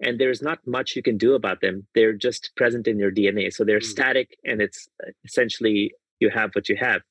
and 0.00 0.18
there's 0.20 0.42
not 0.42 0.58
much 0.66 0.96
you 0.96 1.02
can 1.02 1.16
do 1.16 1.34
about 1.34 1.60
them. 1.60 1.86
They're 1.94 2.12
just 2.12 2.50
present 2.56 2.86
in 2.86 2.98
your 2.98 3.10
DNA. 3.10 3.52
So 3.52 3.64
they're 3.64 3.80
mm. 3.80 3.84
static, 3.84 4.36
and 4.44 4.60
it's 4.60 4.88
uh, 5.02 5.10
essentially 5.24 5.92
you 6.20 6.30
have 6.30 6.50
what 6.54 6.68
you 6.68 6.76
have. 6.76 7.02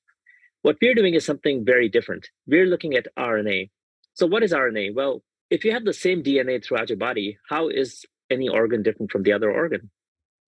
What 0.62 0.78
we're 0.82 0.96
doing 0.96 1.14
is 1.14 1.26
something 1.26 1.64
very 1.64 1.90
different. 1.90 2.30
We're 2.48 2.66
looking 2.66 2.96
at 2.96 3.08
RNA. 3.18 3.70
So, 4.14 4.26
what 4.26 4.44
is 4.44 4.54
RNA? 4.54 4.96
Well, 4.96 5.24
if 5.50 5.64
you 5.64 5.72
have 5.72 5.86
the 5.86 5.94
same 5.94 6.24
DNA 6.24 6.64
throughout 6.64 6.90
your 6.90 6.98
body, 6.98 7.38
how 7.50 7.70
is 7.70 8.06
any 8.32 8.50
organ 8.50 8.82
different 8.82 9.12
from 9.12 9.24
the 9.24 9.34
other 9.34 9.52
organ? 9.52 9.92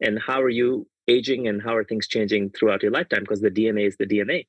And 0.02 0.20
how 0.20 0.42
are 0.42 0.50
you 0.50 0.88
aging 1.08 1.48
and 1.48 1.62
how 1.62 1.76
are 1.76 1.84
things 1.84 2.08
changing 2.08 2.52
throughout 2.52 2.82
your 2.84 2.92
lifetime? 2.92 3.22
Because 3.22 3.42
the 3.42 3.52
DNA 3.52 3.88
is 3.88 3.98
the 3.98 4.06
DNA. 4.06 4.48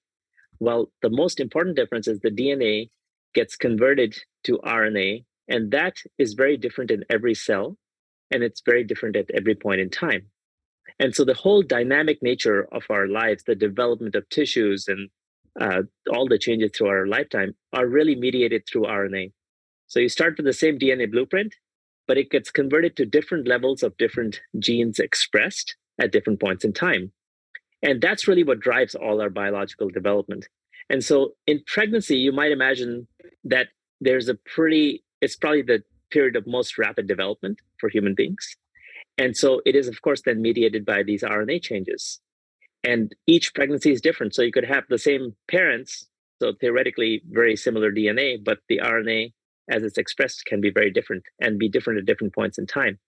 Well, 0.60 0.90
the 1.02 1.10
most 1.10 1.40
important 1.40 1.76
difference 1.76 2.08
is 2.08 2.20
the 2.20 2.30
DNA 2.30 2.90
gets 3.34 3.56
converted 3.56 4.16
to 4.44 4.58
RNA, 4.58 5.24
and 5.48 5.70
that 5.70 5.96
is 6.18 6.34
very 6.34 6.56
different 6.56 6.90
in 6.90 7.04
every 7.10 7.34
cell, 7.34 7.76
and 8.30 8.42
it's 8.42 8.62
very 8.64 8.84
different 8.84 9.16
at 9.16 9.30
every 9.34 9.54
point 9.54 9.80
in 9.80 9.90
time. 9.90 10.26
And 10.98 11.14
so 11.14 11.24
the 11.24 11.34
whole 11.34 11.62
dynamic 11.62 12.22
nature 12.22 12.68
of 12.72 12.84
our 12.90 13.06
lives, 13.06 13.44
the 13.44 13.54
development 13.54 14.14
of 14.14 14.28
tissues, 14.28 14.88
and 14.88 15.08
uh, 15.60 15.82
all 16.12 16.28
the 16.28 16.38
changes 16.38 16.72
through 16.74 16.88
our 16.88 17.06
lifetime 17.06 17.54
are 17.72 17.86
really 17.86 18.14
mediated 18.14 18.64
through 18.66 18.82
RNA. 18.82 19.32
So 19.86 20.00
you 20.00 20.08
start 20.08 20.36
with 20.36 20.46
the 20.46 20.52
same 20.52 20.78
DNA 20.78 21.10
blueprint, 21.10 21.54
but 22.06 22.18
it 22.18 22.30
gets 22.30 22.50
converted 22.50 22.96
to 22.96 23.06
different 23.06 23.48
levels 23.48 23.82
of 23.82 23.96
different 23.96 24.40
genes 24.58 24.98
expressed 24.98 25.76
at 26.00 26.12
different 26.12 26.40
points 26.40 26.64
in 26.64 26.72
time. 26.72 27.12
And 27.82 28.00
that's 28.00 28.26
really 28.26 28.44
what 28.44 28.60
drives 28.60 28.94
all 28.94 29.20
our 29.20 29.30
biological 29.30 29.88
development. 29.88 30.48
And 30.90 31.04
so 31.04 31.32
in 31.46 31.62
pregnancy, 31.66 32.16
you 32.16 32.32
might 32.32 32.50
imagine 32.50 33.06
that 33.44 33.68
there's 34.00 34.28
a 34.28 34.34
pretty, 34.34 35.04
it's 35.20 35.36
probably 35.36 35.62
the 35.62 35.82
period 36.10 36.36
of 36.36 36.46
most 36.46 36.78
rapid 36.78 37.06
development 37.06 37.58
for 37.78 37.88
human 37.88 38.14
beings. 38.14 38.46
And 39.18 39.36
so 39.36 39.60
it 39.66 39.74
is, 39.74 39.88
of 39.88 40.00
course, 40.02 40.22
then 40.24 40.40
mediated 40.40 40.84
by 40.86 41.02
these 41.02 41.22
RNA 41.22 41.62
changes. 41.62 42.20
And 42.84 43.14
each 43.26 43.52
pregnancy 43.54 43.90
is 43.90 44.00
different. 44.00 44.34
So 44.34 44.42
you 44.42 44.52
could 44.52 44.64
have 44.64 44.84
the 44.88 44.98
same 44.98 45.34
parents, 45.50 46.06
so 46.40 46.52
theoretically 46.60 47.22
very 47.30 47.56
similar 47.56 47.90
DNA, 47.92 48.42
but 48.42 48.58
the 48.68 48.78
RNA 48.78 49.32
as 49.70 49.82
it's 49.82 49.98
expressed 49.98 50.46
can 50.46 50.60
be 50.60 50.70
very 50.70 50.90
different 50.90 51.24
and 51.40 51.58
be 51.58 51.68
different 51.68 51.98
at 51.98 52.06
different 52.06 52.34
points 52.34 52.58
in 52.58 52.66
time. 52.66 52.98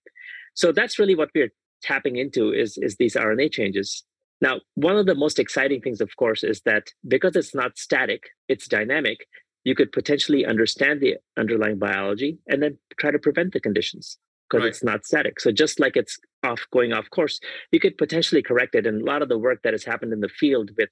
So 0.53 0.71
that's 0.71 0.99
really 0.99 1.15
what 1.15 1.29
we're 1.33 1.51
tapping 1.81 2.17
into 2.17 2.51
is, 2.51 2.77
is 2.77 2.97
these 2.97 3.15
RNA 3.15 3.51
changes. 3.51 4.03
Now, 4.41 4.59
one 4.75 4.97
of 4.97 5.05
the 5.05 5.15
most 5.15 5.39
exciting 5.39 5.81
things, 5.81 6.01
of 6.01 6.15
course, 6.17 6.43
is 6.43 6.61
that 6.65 6.87
because 7.07 7.35
it's 7.35 7.55
not 7.55 7.77
static, 7.77 8.23
it's 8.47 8.67
dynamic, 8.67 9.19
you 9.63 9.75
could 9.75 9.91
potentially 9.91 10.45
understand 10.45 11.01
the 11.01 11.17
underlying 11.37 11.77
biology 11.77 12.39
and 12.47 12.61
then 12.61 12.77
try 12.97 13.11
to 13.11 13.19
prevent 13.19 13.53
the 13.53 13.59
conditions 13.59 14.17
because 14.49 14.63
right. 14.63 14.69
it's 14.69 14.83
not 14.83 15.05
static. 15.05 15.39
So 15.39 15.51
just 15.51 15.79
like 15.79 15.95
it's 15.95 16.17
off 16.43 16.61
going 16.71 16.93
off 16.93 17.09
course, 17.09 17.39
you 17.71 17.79
could 17.79 17.97
potentially 17.97 18.41
correct 18.41 18.75
it. 18.75 18.85
And 18.85 19.01
a 19.01 19.05
lot 19.05 19.21
of 19.21 19.29
the 19.29 19.37
work 19.37 19.61
that 19.63 19.73
has 19.73 19.83
happened 19.83 20.13
in 20.13 20.19
the 20.19 20.29
field 20.29 20.71
with 20.77 20.89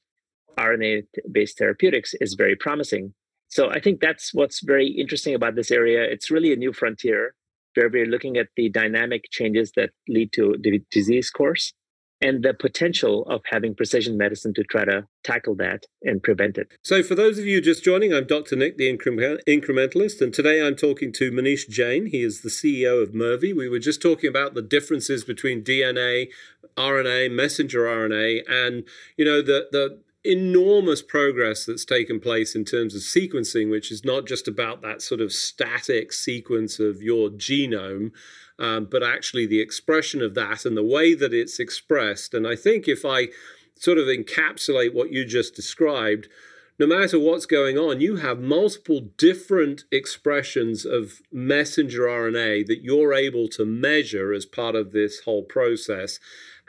RNA 0.57 1.03
based 1.31 1.57
therapeutics 1.57 2.13
is 2.21 2.35
very 2.35 2.55
promising. 2.55 3.13
So 3.47 3.69
I 3.71 3.79
think 3.79 3.99
that's 3.99 4.33
what's 4.33 4.61
very 4.63 4.88
interesting 4.88 5.33
about 5.33 5.55
this 5.55 5.71
area. 5.71 6.03
It's 6.03 6.29
really 6.29 6.53
a 6.53 6.55
new 6.55 6.71
frontier 6.71 7.33
where 7.75 7.89
we're 7.89 8.05
looking 8.05 8.38
at 8.38 8.47
the 8.55 8.69
dynamic 8.69 9.25
changes 9.31 9.71
that 9.75 9.91
lead 10.07 10.31
to 10.33 10.55
the 10.61 10.81
disease 10.91 11.29
course 11.29 11.73
and 12.21 12.43
the 12.43 12.53
potential 12.53 13.23
of 13.27 13.41
having 13.45 13.75
precision 13.75 14.17
medicine 14.17 14.53
to 14.53 14.63
try 14.63 14.85
to 14.85 15.07
tackle 15.23 15.55
that 15.55 15.85
and 16.03 16.21
prevent 16.21 16.57
it. 16.57 16.71
So, 16.83 17.01
for 17.03 17.15
those 17.15 17.39
of 17.39 17.45
you 17.45 17.61
just 17.61 17.83
joining, 17.83 18.13
I'm 18.13 18.27
Dr. 18.27 18.55
Nick, 18.55 18.77
the 18.77 18.89
incrementalist, 18.89 20.21
and 20.21 20.33
today 20.33 20.65
I'm 20.65 20.75
talking 20.75 21.11
to 21.13 21.31
Manish 21.31 21.69
Jain. 21.69 22.07
He 22.07 22.21
is 22.21 22.41
the 22.41 22.49
CEO 22.49 23.01
of 23.01 23.13
Mirvie. 23.13 23.55
We 23.55 23.69
were 23.69 23.79
just 23.79 24.01
talking 24.01 24.29
about 24.29 24.53
the 24.53 24.61
differences 24.61 25.23
between 25.23 25.63
DNA, 25.63 26.29
RNA, 26.77 27.31
messenger 27.31 27.85
RNA, 27.85 28.41
and 28.49 28.83
you 29.17 29.25
know 29.25 29.41
the 29.41 29.67
the 29.71 29.99
enormous 30.25 31.01
progress 31.01 31.65
that's 31.65 31.85
taken 31.85 32.19
place 32.19 32.55
in 32.55 32.65
terms 32.65 32.93
of 32.93 33.01
sequencing, 33.01 33.69
which 33.69 33.91
is 33.91 34.03
not 34.03 34.27
just 34.27 34.47
about 34.47 34.81
that 34.81 35.01
sort 35.01 35.21
of 35.21 35.31
static 35.31 36.11
sequence 36.11 36.79
of 36.79 37.01
your 37.01 37.29
genome, 37.29 38.11
um, 38.59 38.85
but 38.85 39.01
actually 39.01 39.47
the 39.47 39.61
expression 39.61 40.21
of 40.21 40.35
that 40.35 40.65
and 40.65 40.75
the 40.75 40.83
way 40.83 41.15
that 41.15 41.33
it's 41.33 41.59
expressed. 41.59 42.33
And 42.33 42.45
I 42.45 42.55
think 42.55 42.87
if 42.87 43.05
I 43.05 43.29
sort 43.75 43.97
of 43.97 44.05
encapsulate 44.05 44.93
what 44.93 45.11
you 45.11 45.25
just 45.25 45.55
described, 45.55 46.27
no 46.77 46.85
matter 46.85 47.19
what's 47.19 47.45
going 47.45 47.77
on, 47.77 48.01
you 48.01 48.17
have 48.17 48.39
multiple 48.39 49.01
different 49.17 49.83
expressions 49.91 50.85
of 50.85 51.21
messenger 51.31 52.03
RNA 52.03 52.67
that 52.67 52.83
you're 52.83 53.13
able 53.13 53.47
to 53.49 53.65
measure 53.65 54.33
as 54.33 54.45
part 54.45 54.75
of 54.75 54.91
this 54.91 55.21
whole 55.21 55.43
process. 55.43 56.19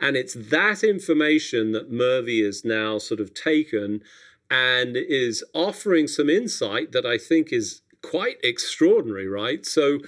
And 0.00 0.16
it's 0.16 0.35
that 0.35 0.82
information 0.82 1.73
that 1.73 1.92
Mirvie 1.92 2.42
is 2.42 2.64
now 2.64 2.99
sort 2.99 3.20
of 3.20 3.35
taken 3.35 4.02
and 4.50 4.97
is 4.97 5.44
offering 5.54 6.09
some 6.09 6.28
insight 6.28 6.90
that 6.92 7.06
I 7.06 7.18
think 7.18 7.52
is 7.52 7.82
quite 8.02 8.38
extraordinary, 8.42 9.28
right? 9.28 9.64
So 9.64 10.00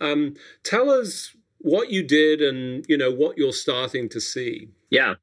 um, 0.00 0.34
tell 0.64 0.90
us 0.90 1.34
what 1.58 1.90
you 1.90 2.02
did 2.02 2.40
and 2.40 2.84
you 2.88 2.96
know 2.96 3.10
what 3.10 3.36
you're 3.36 3.52
starting 3.52 4.08
to 4.10 4.20
see. 4.20 4.68
Yeah. 4.90 5.14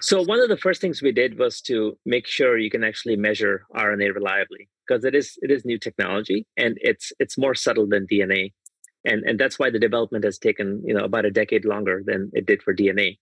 So 0.00 0.22
one 0.22 0.40
of 0.40 0.48
the 0.48 0.56
first 0.56 0.80
things 0.80 1.02
we 1.02 1.12
did 1.12 1.38
was 1.38 1.60
to 1.62 1.96
make 2.06 2.26
sure 2.26 2.58
you 2.58 2.70
can 2.70 2.82
actually 2.82 3.16
measure 3.16 3.66
RNA 3.74 4.14
reliably 4.14 4.68
because 4.86 5.04
it 5.04 5.14
is 5.14 5.38
it 5.42 5.50
is 5.50 5.64
new 5.64 5.78
technology 5.78 6.46
and 6.56 6.78
it's 6.80 7.12
it's 7.18 7.38
more 7.38 7.54
subtle 7.54 7.86
than 7.86 8.06
DNA 8.06 8.52
and 9.04 9.22
and 9.24 9.38
that's 9.38 9.58
why 9.58 9.70
the 9.70 9.78
development 9.78 10.24
has 10.24 10.38
taken 10.38 10.82
you 10.84 10.94
know 10.94 11.04
about 11.04 11.24
a 11.24 11.30
decade 11.30 11.64
longer 11.64 12.02
than 12.04 12.30
it 12.32 12.46
did 12.46 12.62
for 12.62 12.74
dna 12.74 13.16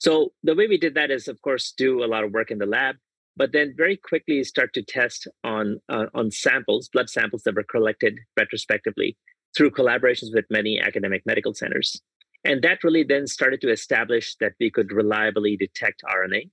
so 0.00 0.32
the 0.42 0.54
way 0.54 0.66
we 0.66 0.78
did 0.78 0.94
that 0.94 1.10
is 1.10 1.28
of 1.28 1.40
course 1.42 1.72
do 1.76 2.04
a 2.04 2.06
lot 2.06 2.24
of 2.24 2.32
work 2.32 2.50
in 2.50 2.58
the 2.58 2.66
lab 2.66 2.96
but 3.36 3.52
then 3.52 3.74
very 3.76 3.96
quickly 3.96 4.44
start 4.44 4.72
to 4.72 4.82
test 4.82 5.26
on 5.42 5.80
uh, 5.88 6.06
on 6.14 6.30
samples 6.30 6.88
blood 6.92 7.10
samples 7.10 7.42
that 7.42 7.54
were 7.54 7.64
collected 7.64 8.14
retrospectively 8.36 9.16
through 9.56 9.70
collaborations 9.70 10.34
with 10.34 10.44
many 10.50 10.80
academic 10.80 11.22
medical 11.26 11.54
centers 11.54 12.00
and 12.44 12.62
that 12.62 12.84
really 12.84 13.02
then 13.02 13.26
started 13.26 13.60
to 13.60 13.70
establish 13.70 14.36
that 14.40 14.52
we 14.60 14.70
could 14.70 14.92
reliably 14.92 15.56
detect 15.56 16.02
rna 16.04 16.48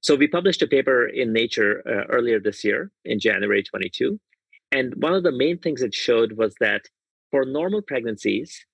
so 0.00 0.14
we 0.14 0.28
published 0.28 0.62
a 0.62 0.66
paper 0.66 1.06
in 1.06 1.32
nature 1.32 1.82
uh, 1.88 2.04
earlier 2.14 2.38
this 2.40 2.64
year 2.64 2.90
in 3.04 3.18
january 3.18 3.62
22 3.62 4.18
and 4.72 4.94
one 4.96 5.14
of 5.14 5.22
the 5.22 5.32
main 5.32 5.58
things 5.58 5.82
it 5.82 5.94
showed 5.94 6.32
was 6.32 6.54
that 6.60 6.82
for 7.30 7.44
normal 7.44 7.82
pregnancies, 7.82 8.64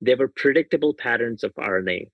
there 0.00 0.16
were 0.16 0.28
predictable 0.28 0.94
patterns 0.94 1.44
of 1.44 1.54
RNA. 1.54 2.08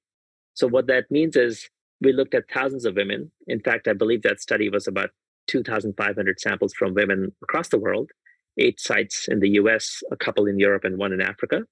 So, 0.54 0.66
what 0.66 0.86
that 0.88 1.10
means 1.10 1.36
is 1.36 1.68
we 2.00 2.12
looked 2.12 2.34
at 2.34 2.50
thousands 2.50 2.84
of 2.84 2.96
women. 2.96 3.30
In 3.46 3.60
fact, 3.60 3.88
I 3.88 3.92
believe 3.92 4.22
that 4.22 4.40
study 4.40 4.68
was 4.68 4.86
about 4.86 5.10
2,500 5.48 6.40
samples 6.40 6.74
from 6.74 6.94
women 6.94 7.32
across 7.42 7.68
the 7.68 7.78
world, 7.78 8.10
eight 8.58 8.80
sites 8.80 9.28
in 9.28 9.40
the 9.40 9.50
US, 9.50 10.02
a 10.10 10.16
couple 10.16 10.46
in 10.46 10.58
Europe, 10.58 10.84
and 10.84 10.98
one 10.98 11.12
in 11.12 11.20
Africa. 11.20 11.62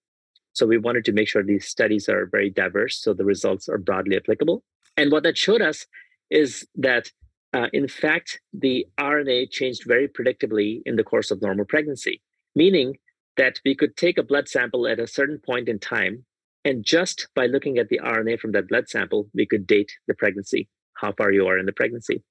So, 0.53 0.67
we 0.67 0.79
wanted 0.79 1.05
to 1.07 1.13
make 1.13 1.29
sure 1.29 1.43
these 1.43 1.67
studies 1.67 2.09
are 2.09 2.27
very 2.27 2.51
diverse 2.51 3.01
so 3.01 3.13
the 3.13 3.25
results 3.25 3.69
are 3.69 3.79
broadly 3.79 4.17
applicable. 4.17 4.63
And 4.97 5.11
what 5.11 5.25
that 5.25 5.37
showed 5.37 5.63
us 5.63 5.87
is 6.31 6.67
that 6.77 7.11
uh, 7.55 7.69
in 7.73 7.87
fact, 7.87 8.41
the 8.53 8.85
RNA 8.99 9.51
changed 9.53 9.85
very 9.87 10.09
predictably 10.09 10.83
in 10.87 10.97
the 10.97 11.05
course 11.05 11.31
of 11.31 11.41
normal 11.41 11.65
pregnancy, 11.65 12.21
meaning 12.57 12.97
that 13.37 13.61
we 13.65 13.77
could 13.77 13.97
take 13.97 14.19
a 14.19 14.25
blood 14.25 14.49
sample 14.49 14.89
at 14.89 14.99
a 14.99 15.07
certain 15.07 15.39
point 15.39 15.69
in 15.69 15.79
time, 15.79 16.25
and 16.65 16.85
just 16.85 17.29
by 17.37 17.47
looking 17.47 17.79
at 17.79 17.89
the 17.89 18.01
RNA 18.03 18.41
from 18.41 18.53
that 18.53 18.69
blood 18.69 18.89
sample, 18.89 19.29
we 19.35 19.47
could 19.47 19.69
date 19.69 19.93
the 20.09 20.15
pregnancy, 20.15 20.69
how 20.95 21.13
far 21.13 21.31
you 21.31 21.47
are 21.47 21.59
in 21.59 21.67
the 21.67 21.73
pregnancy. 21.73 22.25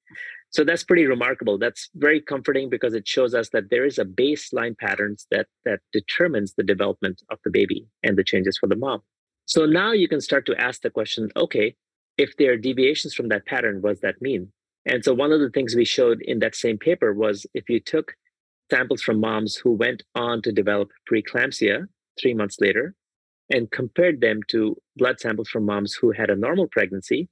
So 0.53 0.63
that's 0.63 0.83
pretty 0.83 1.07
remarkable. 1.07 1.57
That's 1.57 1.89
very 1.95 2.21
comforting 2.21 2.69
because 2.69 2.93
it 2.93 3.07
shows 3.07 3.33
us 3.33 3.49
that 3.49 3.71
there 3.71 3.85
is 3.85 3.97
a 3.97 4.05
baseline 4.05 4.77
patterns 4.77 5.25
that 5.31 5.47
that 5.65 5.79
determines 5.91 6.53
the 6.53 6.63
development 6.63 7.23
of 7.31 7.39
the 7.43 7.49
baby 7.49 7.87
and 8.03 8.17
the 8.17 8.23
changes 8.23 8.57
for 8.59 8.67
the 8.67 8.75
mom. 8.75 9.01
So 9.45 9.65
now 9.65 9.91
you 9.91 10.07
can 10.07 10.21
start 10.21 10.45
to 10.45 10.55
ask 10.61 10.81
the 10.81 10.91
question, 10.91 11.29
okay, 11.35 11.75
if 12.17 12.37
there 12.37 12.53
are 12.53 12.57
deviations 12.57 13.15
from 13.15 13.29
that 13.29 13.45
pattern, 13.47 13.81
what 13.81 13.91
does 13.91 14.01
that 14.01 14.21
mean? 14.21 14.51
And 14.85 15.03
so 15.03 15.13
one 15.13 15.31
of 15.31 15.39
the 15.39 15.49
things 15.49 15.75
we 15.75 15.85
showed 15.85 16.21
in 16.21 16.39
that 16.39 16.55
same 16.55 16.77
paper 16.77 17.13
was 17.13 17.47
if 17.53 17.67
you 17.67 17.79
took 17.79 18.13
samples 18.71 19.01
from 19.01 19.19
moms 19.19 19.55
who 19.55 19.71
went 19.71 20.03
on 20.13 20.41
to 20.43 20.51
develop 20.51 20.89
preeclampsia 21.11 21.87
three 22.21 22.33
months 22.33 22.57
later 22.59 22.93
and 23.49 23.71
compared 23.71 24.21
them 24.21 24.41
to 24.49 24.75
blood 24.97 25.19
samples 25.19 25.49
from 25.49 25.65
moms 25.65 25.93
who 25.93 26.11
had 26.11 26.29
a 26.29 26.35
normal 26.35 26.67
pregnancy, 26.67 27.27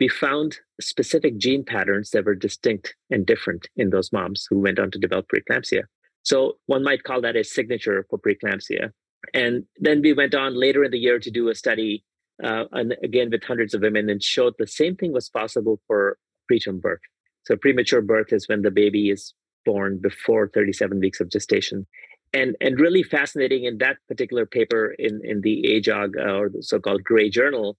we 0.00 0.08
found 0.08 0.58
specific 0.80 1.38
gene 1.38 1.64
patterns 1.64 2.10
that 2.10 2.24
were 2.24 2.34
distinct 2.34 2.94
and 3.10 3.26
different 3.26 3.68
in 3.76 3.90
those 3.90 4.12
moms 4.12 4.46
who 4.48 4.58
went 4.58 4.78
on 4.78 4.90
to 4.90 4.98
develop 4.98 5.26
preeclampsia. 5.28 5.82
So 6.22 6.58
one 6.66 6.84
might 6.84 7.04
call 7.04 7.20
that 7.22 7.36
a 7.36 7.44
signature 7.44 8.06
for 8.08 8.18
preeclampsia. 8.18 8.90
And 9.34 9.64
then 9.78 10.02
we 10.02 10.12
went 10.12 10.34
on 10.34 10.58
later 10.58 10.84
in 10.84 10.90
the 10.90 10.98
year 10.98 11.18
to 11.18 11.30
do 11.30 11.48
a 11.48 11.54
study, 11.54 12.04
uh, 12.42 12.64
and 12.72 12.96
again 13.02 13.30
with 13.30 13.44
hundreds 13.44 13.74
of 13.74 13.82
women, 13.82 14.08
and 14.08 14.22
showed 14.22 14.54
the 14.58 14.66
same 14.66 14.96
thing 14.96 15.12
was 15.12 15.28
possible 15.28 15.80
for 15.86 16.18
preterm 16.50 16.80
birth. 16.80 17.00
So 17.44 17.56
premature 17.56 18.02
birth 18.02 18.32
is 18.32 18.48
when 18.48 18.62
the 18.62 18.70
baby 18.70 19.10
is 19.10 19.34
born 19.64 19.98
before 20.00 20.48
37 20.48 21.00
weeks 21.00 21.20
of 21.20 21.30
gestation. 21.30 21.86
And, 22.34 22.56
and 22.60 22.80
really 22.80 23.02
fascinating 23.02 23.64
in 23.64 23.78
that 23.78 23.98
particular 24.08 24.46
paper 24.46 24.94
in, 24.98 25.20
in 25.22 25.42
the 25.42 25.64
AJOG 25.68 26.16
uh, 26.18 26.38
or 26.38 26.48
the 26.48 26.62
so-called 26.62 27.04
gray 27.04 27.28
journal 27.28 27.76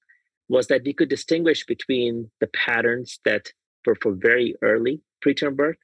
was 0.49 0.67
that 0.67 0.83
we 0.85 0.93
could 0.93 1.09
distinguish 1.09 1.65
between 1.65 2.29
the 2.39 2.47
patterns 2.47 3.19
that 3.25 3.51
were 3.85 3.95
for 3.95 4.13
very 4.13 4.55
early 4.61 5.01
preterm 5.25 5.55
birth 5.55 5.77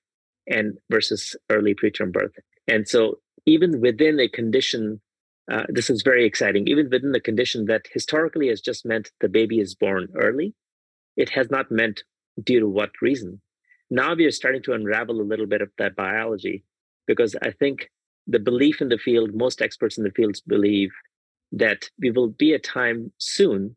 and 0.47 0.77
versus 0.89 1.35
early 1.49 1.75
preterm 1.75 2.11
birth. 2.11 2.33
And 2.67 2.87
so 2.87 3.19
even 3.45 3.81
within 3.81 4.19
a 4.19 4.27
condition, 4.27 5.01
uh, 5.51 5.63
this 5.69 5.89
is 5.89 6.01
very 6.01 6.25
exciting, 6.25 6.67
even 6.67 6.89
within 6.89 7.11
the 7.11 7.19
condition 7.19 7.65
that 7.65 7.85
historically 7.93 8.49
has 8.49 8.61
just 8.61 8.85
meant 8.85 9.11
the 9.21 9.29
baby 9.29 9.59
is 9.59 9.75
born 9.75 10.07
early, 10.15 10.53
it 11.15 11.29
has 11.29 11.49
not 11.49 11.71
meant 11.71 12.03
due 12.43 12.59
to 12.59 12.67
what 12.67 12.91
reason. 13.01 13.41
Now 13.89 14.13
we 14.13 14.25
are 14.25 14.31
starting 14.31 14.61
to 14.63 14.73
unravel 14.73 15.19
a 15.19 15.23
little 15.23 15.47
bit 15.47 15.61
of 15.61 15.71
that 15.77 15.95
biology 15.95 16.63
because 17.07 17.35
I 17.41 17.51
think 17.51 17.89
the 18.27 18.39
belief 18.39 18.81
in 18.81 18.89
the 18.89 18.97
field, 18.97 19.31
most 19.33 19.61
experts 19.61 19.97
in 19.97 20.03
the 20.03 20.11
fields 20.11 20.41
believe 20.41 20.91
that 21.51 21.89
we 21.99 22.11
will 22.11 22.27
be 22.27 22.53
a 22.53 22.59
time 22.59 23.11
soon 23.17 23.75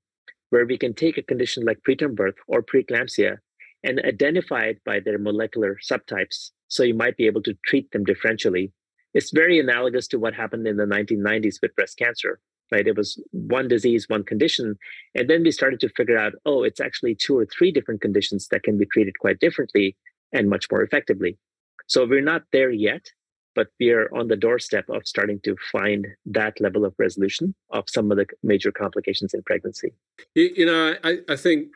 where 0.53 0.67
we 0.67 0.77
can 0.77 0.93
take 0.93 1.17
a 1.17 1.23
condition 1.23 1.65
like 1.65 1.79
preterm 1.89 2.15
birth 2.15 2.35
or 2.47 2.63
preeclampsia 2.63 3.39
and 3.83 4.03
identify 4.05 4.65
it 4.65 4.85
by 4.85 5.01
their 5.01 5.19
molecular 5.19 5.79
subtypes. 5.83 6.51
So 6.69 6.83
you 6.83 6.93
might 6.93 7.17
be 7.17 7.27
able 7.27 7.43
to 7.45 7.55
treat 7.65 7.91
them 7.91 8.05
differentially. 8.05 8.71
It's 9.15 9.31
very 9.31 9.59
analogous 9.59 10.07
to 10.09 10.19
what 10.19 10.35
happened 10.35 10.67
in 10.67 10.77
the 10.77 10.85
1990s 10.85 11.57
with 11.63 11.75
breast 11.75 11.97
cancer, 11.97 12.39
right? 12.71 12.87
It 12.87 12.99
was 12.99 13.19
one 13.31 13.67
disease, 13.67 14.11
one 14.11 14.25
condition. 14.25 14.77
And 15.15 15.31
then 15.31 15.43
we 15.43 15.53
started 15.53 15.81
to 15.81 15.89
figure 15.89 16.19
out, 16.19 16.35
oh, 16.45 16.65
it's 16.65 16.81
actually 16.81 17.15
two 17.15 17.39
or 17.39 17.47
three 17.47 17.73
different 17.73 18.03
conditions 18.03 18.49
that 18.49 18.63
can 18.63 18.77
be 18.77 18.85
treated 18.85 19.19
quite 19.21 19.41
differently 19.41 19.97
and 20.35 20.51
much 20.51 20.67
more 20.71 20.83
effectively. 20.83 21.39
So 21.87 22.07
we're 22.07 22.21
not 22.21 22.43
there 22.53 22.71
yet, 22.71 23.07
but 23.55 23.69
we 23.79 23.91
are 23.91 24.09
on 24.15 24.29
the 24.29 24.37
doorstep 24.37 24.85
of 24.89 25.07
starting 25.07 25.41
to 25.45 25.57
find 25.71 26.07
that 26.27 26.61
level 26.61 26.85
of 26.85 26.95
resolution 26.99 27.55
of 27.71 27.85
some 27.89 28.11
of 28.11 28.19
the 28.19 28.27
major 28.43 28.73
complications 28.73 29.35
in 29.35 29.43
pregnancy. 29.43 29.93
You, 30.35 30.51
you 30.57 30.67
know, 30.67 30.97
I, 31.03 31.19
I 31.29 31.37
think 31.37 31.69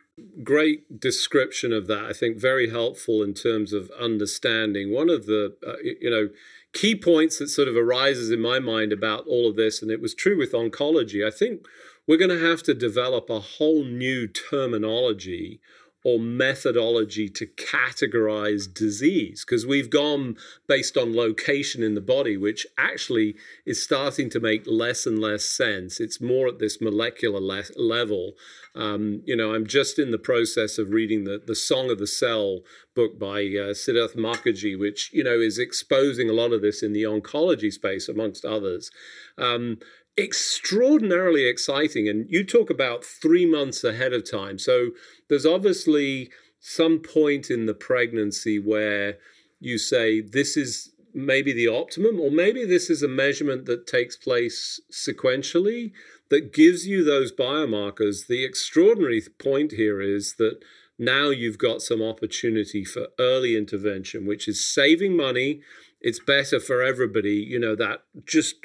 great 0.43 1.01
description 1.01 1.73
of 1.73 1.87
that. 1.89 2.05
I 2.05 2.13
think 2.13 2.39
very 2.41 2.71
helpful 2.71 3.23
in 3.23 3.35
terms 3.35 3.73
of 3.73 3.91
understanding. 4.01 4.93
One 4.93 5.11
of 5.11 5.27
the, 5.27 5.57
uh, 5.67 5.75
you 5.83 6.11
know, 6.11 6.29
key 6.73 6.95
points 6.95 7.39
that 7.39 7.49
sort 7.49 7.69
of 7.69 7.77
arises 7.77 8.31
in 8.31 8.41
my 8.41 8.59
mind 8.59 8.93
about 8.93 9.27
all 9.27 9.49
of 9.49 9.57
this, 9.57 9.83
and 9.83 9.91
it 9.91 10.01
was 10.01 10.15
true 10.15 10.37
with 10.37 10.53
oncology, 10.53 11.27
I 11.27 11.31
think 11.31 11.67
we're 12.07 12.19
going 12.19 12.31
to 12.31 12.49
have 12.49 12.63
to 12.65 12.75
develop 12.75 13.29
a 13.29 13.41
whole 13.41 13.85
new 13.85 14.27
terminology 14.29 15.61
or 16.07 16.21
methodology 16.21 17.29
to 17.29 17.45
categorize 17.45 18.73
disease 18.73 19.45
because 19.45 19.67
we've 19.67 19.91
gone 19.91 20.37
based 20.69 20.97
on 20.97 21.17
location 21.17 21.83
in 21.83 21.97
the 21.97 22.01
body, 22.01 22.37
which 22.37 22.65
actually 22.79 23.35
is 23.67 23.83
starting 23.83 24.31
to 24.31 24.39
make 24.39 24.63
less 24.69 25.05
and 25.05 25.19
less 25.19 25.45
sense. 25.45 25.99
It's 25.99 26.21
more 26.21 26.47
at 26.47 26.61
this 26.61 26.81
molecular 26.81 27.41
le- 27.41 27.75
level. 27.75 28.35
Um, 28.77 29.23
you 29.25 29.35
know, 29.35 29.53
I'm 29.53 29.67
just 29.67 29.99
in 29.99 30.13
the 30.13 30.17
process 30.33 30.79
of 30.79 30.91
reading 30.91 31.25
the, 31.25 31.43
the 31.45 31.57
Song 31.57 31.91
of 31.91 31.99
the 31.99 32.07
Cell 32.07 32.61
book 32.95 33.19
by 33.19 33.41
uh, 33.41 33.75
Siddharth 33.75 34.15
Mukherjee, 34.15 34.79
which, 34.79 35.11
you 35.13 35.25
know, 35.25 35.41
is 35.41 35.59
exposing 35.59 36.31
a 36.31 36.35
lot 36.35 36.53
of 36.53 36.63
this 36.63 36.85
in 36.85 36.93
the 36.93 37.03
oncology 37.03 37.73
space, 37.73 38.09
amongst 38.09 38.45
others. 38.45 38.93
Um, 39.37 39.79
extraordinarily 40.19 41.47
exciting. 41.47 42.09
And 42.09 42.27
you 42.29 42.45
talk 42.45 42.71
about 42.71 43.05
three 43.05 43.47
months 43.47 43.85
ahead 43.85 44.13
of 44.13 44.29
time. 44.31 44.59
So 44.59 44.91
there's 45.29 45.47
obviously 45.47 46.31
some 46.61 46.99
point 47.01 47.51
in 47.51 47.67
the 47.67 47.75
pregnancy 47.75 48.59
where 48.59 49.19
you 49.61 49.79
say, 49.79 50.21
this 50.21 50.57
is 50.57 50.93
maybe 51.15 51.53
the 51.53 51.69
optimum, 51.69 52.21
or 52.21 52.31
maybe 52.31 52.65
this 52.65 52.91
is 52.91 53.03
a 53.03 53.09
measurement 53.09 53.65
that 53.67 53.87
takes 53.87 54.17
place 54.17 54.81
sequentially 54.93 55.93
that 56.29 56.53
gives 56.53 56.87
you 56.87 57.05
those 57.05 57.33
biomarkers. 57.33 58.27
The 58.27 58.45
extraordinary 58.45 59.23
point 59.39 59.73
here 59.73 60.01
is 60.01 60.35
that 60.39 60.59
now 60.99 61.31
you've 61.31 61.59
got 61.59 61.83
some 61.83 62.03
opportunity 62.03 62.85
for 62.85 63.09
early 63.19 63.57
intervention, 63.57 64.27
which 64.27 64.49
is 64.49 64.67
saving 64.67 65.17
money. 65.17 65.61
It's 66.01 66.21
better 66.21 66.59
for 66.59 66.83
everybody. 66.83 67.37
You 67.37 67.61
know, 67.61 67.77
that 67.77 68.03
just 68.27 68.57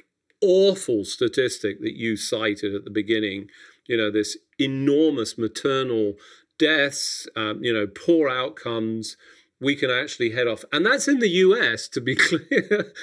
awful 0.42 1.06
statistic 1.06 1.82
that 1.82 1.96
you 1.96 2.16
cited 2.16 2.74
at 2.76 2.84
the 2.84 2.92
beginning, 2.92 3.48
you 3.88 3.98
know, 3.98 4.12
this 4.12 4.38
enormous 4.60 5.38
maternal 5.38 6.14
deaths, 6.58 7.28
um, 7.36 7.64
you 7.64 7.74
know, 7.74 7.88
poor 7.88 8.30
outcomes, 8.30 9.18
we 9.60 9.76
can 9.76 9.92
actually 9.92 10.32
head 10.32 10.48
off. 10.48 10.66
And 10.72 10.86
that's 10.86 11.08
in 11.08 11.20
the 11.20 11.30
US, 11.30 11.88
to 11.90 12.02
be 12.02 12.16
clear. 12.28 12.94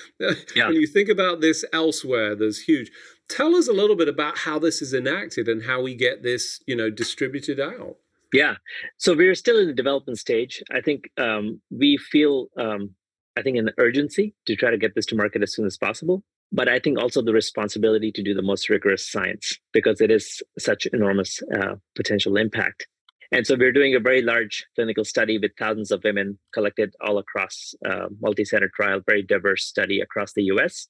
yeah. 0.55 0.67
When 0.67 0.75
you 0.77 0.87
think 0.87 1.09
about 1.09 1.41
this 1.41 1.65
elsewhere, 1.73 2.35
there's 2.35 2.63
huge. 2.63 2.91
Tell 3.29 3.55
us 3.55 3.69
a 3.69 3.73
little 3.73 3.97
bit 3.97 4.09
about 4.09 4.39
how 4.39 4.59
this 4.59 4.83
is 4.83 4.93
enacted 4.93 5.49
and 5.49 5.65
how 5.65 5.81
we 5.83 5.95
get 5.95 6.23
this, 6.23 6.61
you 6.67 6.75
know, 6.75 6.91
distributed 6.91 7.61
out. 7.61 7.97
Yeah. 8.33 8.57
So 8.99 9.15
we're 9.15 9.35
still 9.35 9.59
in 9.59 9.69
the 9.69 9.75
development 9.75 10.19
stage. 10.19 10.63
I 10.71 10.81
think 10.81 11.11
um, 11.17 11.61
we 11.71 11.97
feel, 11.97 12.49
um, 12.59 12.95
I 13.37 13.43
think, 13.43 13.57
an 13.57 13.71
urgency 13.79 14.35
to 14.47 14.57
try 14.57 14.71
to 14.71 14.79
get 14.79 14.95
this 14.95 15.07
to 15.07 15.15
market 15.15 15.43
as 15.43 15.55
soon 15.55 15.67
as 15.67 15.79
possible 15.79 16.23
but 16.53 16.69
I 16.69 16.79
think 16.79 16.99
also 16.99 17.23
the 17.23 17.33
responsibility 17.33 18.11
to 18.13 18.23
do 18.23 18.35
the 18.35 18.43
most 18.43 18.69
rigorous 18.69 19.11
science 19.11 19.59
because 19.73 20.01
it 20.01 20.11
is 20.11 20.43
such 20.59 20.87
enormous 20.93 21.41
uh, 21.55 21.75
potential 21.95 22.37
impact. 22.37 22.87
And 23.31 23.47
so 23.47 23.57
we're 23.59 23.73
doing 23.73 23.95
a 23.95 24.01
very 24.01 24.23
large 24.23 24.65
clinical 24.75 25.05
study 25.05 25.39
with 25.39 25.53
thousands 25.59 25.91
of 25.91 26.03
women 26.03 26.39
collected 26.55 26.95
all 27.05 27.19
across 27.19 27.75
uh, 27.85 28.07
multi-center 28.21 28.71
trial, 28.75 29.01
very 29.07 29.23
diverse 29.23 29.65
study 29.65 30.01
across 30.01 30.33
the 30.33 30.45
US. 30.45 30.89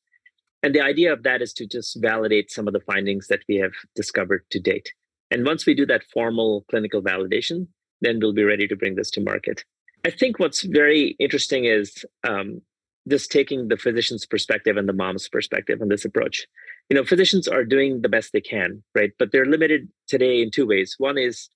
And 0.62 0.74
the 0.74 0.80
idea 0.80 1.12
of 1.12 1.24
that 1.24 1.42
is 1.42 1.52
to 1.54 1.66
just 1.66 2.00
validate 2.00 2.50
some 2.50 2.68
of 2.68 2.74
the 2.74 2.80
findings 2.80 3.26
that 3.28 3.42
we 3.48 3.56
have 3.56 3.72
discovered 3.96 4.44
to 4.50 4.60
date. 4.60 4.92
And 5.30 5.44
once 5.44 5.66
we 5.66 5.74
do 5.74 5.86
that 5.86 6.04
formal 6.12 6.64
clinical 6.70 7.02
validation, 7.02 7.66
then 8.00 8.18
we'll 8.20 8.32
be 8.32 8.44
ready 8.44 8.68
to 8.68 8.76
bring 8.76 8.94
this 8.94 9.10
to 9.12 9.20
market. 9.20 9.64
I 10.06 10.10
think 10.10 10.38
what's 10.38 10.62
very 10.62 11.16
interesting 11.18 11.64
is 11.64 12.04
um, 12.26 12.62
just 13.08 13.30
taking 13.30 13.68
the 13.68 13.76
physician's 13.76 14.26
perspective 14.26 14.76
and 14.76 14.88
the 14.88 14.92
mom's 14.92 15.28
perspective 15.28 15.80
on 15.80 15.88
this 15.88 16.04
approach. 16.04 16.46
You 16.88 16.96
know, 16.96 17.04
physicians 17.04 17.48
are 17.48 17.64
doing 17.64 18.02
the 18.02 18.08
best 18.08 18.32
they 18.32 18.40
can, 18.40 18.82
right? 18.94 19.12
But 19.18 19.32
they're 19.32 19.46
limited 19.46 19.88
today 20.06 20.42
in 20.42 20.50
two 20.50 20.66
ways. 20.66 20.94
One 20.98 21.18
is 21.18 21.48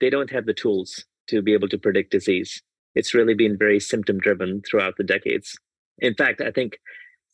they 0.00 0.10
don't 0.10 0.30
have 0.30 0.46
the 0.46 0.54
tools 0.54 1.04
to 1.28 1.42
be 1.42 1.52
able 1.54 1.68
to 1.68 1.78
predict 1.78 2.12
disease. 2.12 2.62
It's 2.94 3.14
really 3.14 3.34
been 3.34 3.58
very 3.58 3.80
symptom 3.80 4.18
driven 4.18 4.62
throughout 4.62 4.94
the 4.96 5.04
decades. 5.04 5.58
In 5.98 6.14
fact, 6.14 6.40
I 6.40 6.50
think 6.50 6.78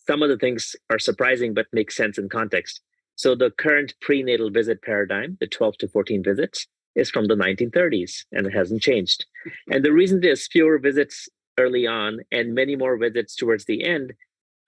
some 0.06 0.22
of 0.22 0.28
the 0.28 0.36
things 0.36 0.74
are 0.90 0.98
surprising 0.98 1.54
but 1.54 1.66
make 1.72 1.90
sense 1.90 2.18
in 2.18 2.28
context. 2.28 2.80
So 3.16 3.34
the 3.34 3.50
current 3.50 3.94
prenatal 4.00 4.50
visit 4.50 4.82
paradigm, 4.82 5.36
the 5.40 5.46
12 5.46 5.78
to 5.78 5.88
14 5.88 6.22
visits, 6.24 6.66
is 6.94 7.10
from 7.10 7.26
the 7.26 7.36
1930s 7.36 8.24
and 8.32 8.46
it 8.46 8.52
hasn't 8.52 8.82
changed. 8.82 9.24
And 9.70 9.84
the 9.84 9.92
reason 9.92 10.20
there's 10.20 10.48
fewer 10.48 10.78
visits 10.78 11.28
early 11.58 11.86
on 11.86 12.20
and 12.30 12.54
many 12.54 12.76
more 12.76 12.96
visits 12.96 13.36
towards 13.36 13.64
the 13.64 13.84
end 13.84 14.12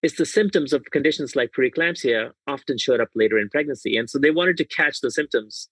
is 0.03 0.17
the 0.17 0.27
symptoms 0.27 0.73
of 0.73 0.85
conditions 0.93 1.35
like 1.35 1.51
preeclampsia 1.59 2.31
often 2.47 2.77
showed 2.77 3.01
up 3.01 3.09
later 3.15 3.39
in 3.39 3.49
pregnancy. 3.49 3.97
And 3.97 4.09
so 4.11 4.19
they 4.19 4.31
wanted 4.31 4.59
to 4.59 4.65
catch 4.65 5.01
the 5.01 5.11
symptoms, 5.11 5.69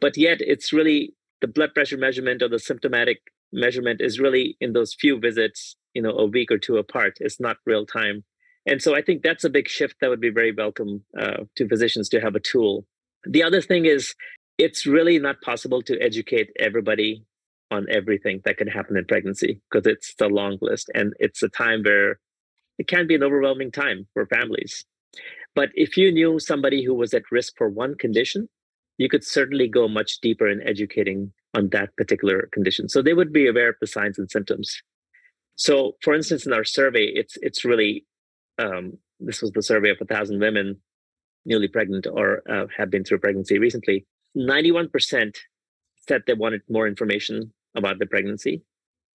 but 0.00 0.16
yet 0.16 0.38
it's 0.40 0.72
really 0.72 1.14
the 1.40 1.48
blood 1.48 1.74
pressure 1.74 1.96
measurement 1.96 2.42
or 2.42 2.48
the 2.48 2.60
symptomatic 2.60 3.18
measurement 3.52 4.00
is 4.00 4.20
really 4.20 4.56
in 4.60 4.72
those 4.72 4.94
few 4.94 5.18
visits, 5.18 5.76
you 5.94 6.02
know, 6.02 6.12
a 6.12 6.26
week 6.26 6.52
or 6.52 6.58
two 6.58 6.76
apart. 6.76 7.14
It's 7.20 7.40
not 7.40 7.56
real 7.66 7.84
time. 7.84 8.24
And 8.66 8.80
so 8.80 8.94
I 8.94 9.02
think 9.02 9.22
that's 9.22 9.42
a 9.42 9.50
big 9.50 9.68
shift 9.68 9.96
that 10.00 10.08
would 10.08 10.20
be 10.20 10.30
very 10.30 10.52
welcome 10.52 11.04
uh, 11.20 11.38
to 11.56 11.68
physicians 11.68 12.08
to 12.10 12.20
have 12.20 12.36
a 12.36 12.40
tool. 12.40 12.86
The 13.24 13.42
other 13.42 13.60
thing 13.60 13.86
is, 13.86 14.14
it's 14.58 14.86
really 14.86 15.18
not 15.18 15.40
possible 15.40 15.82
to 15.82 15.98
educate 16.00 16.50
everybody 16.60 17.24
on 17.72 17.86
everything 17.98 18.40
that 18.44 18.58
can 18.60 18.68
happen 18.68 18.96
in 18.96 19.04
pregnancy 19.12 19.52
because 19.70 19.86
it's 19.86 20.14
a 20.20 20.26
long 20.26 20.58
list 20.60 20.86
and 20.94 21.14
it's 21.18 21.42
a 21.42 21.48
time 21.48 21.80
where 21.82 22.18
it 22.78 22.86
can 22.86 23.06
be 23.06 23.14
an 23.14 23.22
overwhelming 23.22 23.70
time 23.70 24.06
for 24.12 24.26
families. 24.26 24.84
But 25.54 25.70
if 25.74 25.96
you 25.96 26.12
knew 26.12 26.38
somebody 26.38 26.84
who 26.84 26.94
was 26.94 27.12
at 27.14 27.30
risk 27.30 27.54
for 27.58 27.68
one 27.68 27.94
condition, 28.04 28.48
you 28.98 29.08
could 29.08 29.24
certainly 29.24 29.68
go 29.68 29.88
much 29.88 30.20
deeper 30.20 30.48
in 30.48 30.66
educating 30.66 31.32
on 31.54 31.68
that 31.70 31.94
particular 31.96 32.48
condition. 32.52 32.88
So 32.88 33.02
they 33.02 33.14
would 33.14 33.32
be 33.32 33.46
aware 33.46 33.70
of 33.70 33.76
the 33.80 33.86
signs 33.86 34.18
and 34.18 34.30
symptoms. 34.30 34.82
So, 35.56 35.96
for 36.02 36.14
instance, 36.14 36.46
in 36.46 36.52
our 36.52 36.64
survey, 36.64 37.06
it's 37.20 37.36
it's 37.42 37.64
really 37.64 38.06
um, 38.58 38.84
this 39.20 39.42
was 39.42 39.50
the 39.52 39.62
survey 39.62 39.90
of 39.90 39.98
a 40.00 40.06
thousand 40.06 40.40
women 40.40 40.76
newly 41.44 41.68
pregnant 41.68 42.06
or 42.06 42.42
uh, 42.50 42.66
have 42.76 42.90
been 42.90 43.04
through 43.04 43.18
pregnancy 43.18 43.58
recently. 43.58 44.06
Ninety-one 44.34 44.88
percent 44.88 45.38
said 46.08 46.22
they 46.26 46.34
wanted 46.34 46.62
more 46.68 46.86
information 46.88 47.52
about 47.74 47.98
the 47.98 48.06
pregnancy 48.06 48.62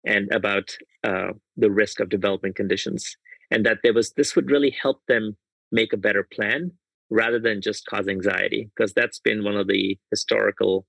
and 0.06 0.30
about 0.32 0.76
uh, 1.02 1.30
the 1.56 1.70
risk 1.70 2.00
of 2.00 2.08
developing 2.08 2.52
conditions, 2.52 3.16
and 3.50 3.64
that 3.64 3.78
there 3.82 3.94
was 3.94 4.12
this 4.12 4.36
would 4.36 4.50
really 4.50 4.70
help 4.70 5.00
them 5.08 5.36
make 5.72 5.92
a 5.92 5.98
better 5.98 6.22
plan 6.22 6.70
rather 7.10 7.38
than 7.38 7.60
just 7.60 7.86
cause 7.86 8.08
anxiety, 8.08 8.70
because 8.74 8.92
that's 8.92 9.18
been 9.18 9.44
one 9.44 9.56
of 9.56 9.68
the 9.68 9.98
historical 10.10 10.86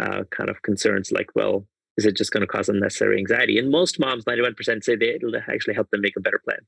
uh, 0.00 0.22
kind 0.30 0.50
of 0.50 0.62
concerns 0.62 1.12
like, 1.12 1.28
well, 1.34 1.66
is 1.96 2.06
it 2.06 2.16
just 2.16 2.32
going 2.32 2.40
to 2.40 2.46
cause 2.46 2.68
unnecessary 2.68 3.18
anxiety? 3.18 3.58
And 3.58 3.70
most 3.70 3.98
moms, 3.98 4.24
91% 4.24 4.82
say 4.82 4.96
they, 4.96 5.14
it'll 5.14 5.36
actually 5.36 5.74
help 5.74 5.90
them 5.90 6.00
make 6.00 6.16
a 6.16 6.20
better 6.20 6.40
plan. 6.44 6.60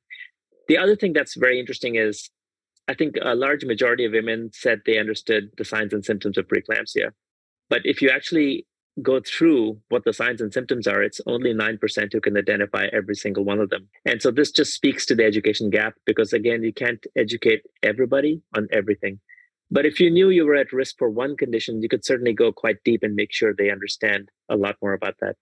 The 0.69 0.79
other 0.79 0.97
thing 0.97 1.13
that's 1.13 1.37
very 1.37 1.59
interesting 1.59 1.97
is 1.97 2.31
I 2.89 2.95
think 2.95 3.17
a 3.23 3.35
large 3.35 3.65
majority 3.65 4.05
of 4.05 4.13
women 4.13 4.51
said 4.53 4.81
they 4.85 4.99
understood 4.99 5.51
the 5.57 5.65
signs 5.65 5.93
and 5.93 6.05
symptoms 6.05 6.37
of 6.37 6.49
preeclampsia. 6.49 7.11
But 7.71 7.83
if 7.85 8.03
you 8.03 8.11
actually 8.11 8.67
go 9.01 9.21
through 9.21 9.79
what 9.89 10.05
the 10.05 10.13
signs 10.13 10.41
and 10.41 10.53
symptoms 10.53 10.87
are, 10.87 11.03
it's 11.03 11.21
only 11.27 11.55
9% 11.55 12.13
who 12.13 12.21
can 12.21 12.37
identify 12.37 12.87
every 12.93 13.15
single 13.15 13.45
one 13.45 13.59
of 13.59 13.71
them. 13.71 13.89
And 14.05 14.21
so 14.21 14.31
this 14.31 14.51
just 14.51 14.75
speaks 14.75 15.07
to 15.07 15.15
the 15.15 15.25
education 15.25 15.71
gap 15.71 15.95
because, 16.05 16.33
again, 16.33 16.63
you 16.63 16.73
can't 16.73 17.05
educate 17.17 17.63
everybody 17.83 18.43
on 18.55 18.69
everything. 18.71 19.21
But 19.71 19.87
if 19.87 19.99
you 19.99 20.11
knew 20.11 20.29
you 20.29 20.45
were 20.45 20.57
at 20.57 20.73
risk 20.73 20.99
for 20.99 21.09
one 21.09 21.37
condition, 21.37 21.81
you 21.81 21.89
could 21.89 22.05
certainly 22.05 22.35
go 22.35 22.53
quite 22.53 22.77
deep 22.85 23.03
and 23.03 23.15
make 23.15 23.33
sure 23.33 23.55
they 23.55 23.71
understand 23.71 24.29
a 24.51 24.57
lot 24.57 24.77
more 24.83 24.93
about 24.93 25.15
that. 25.21 25.37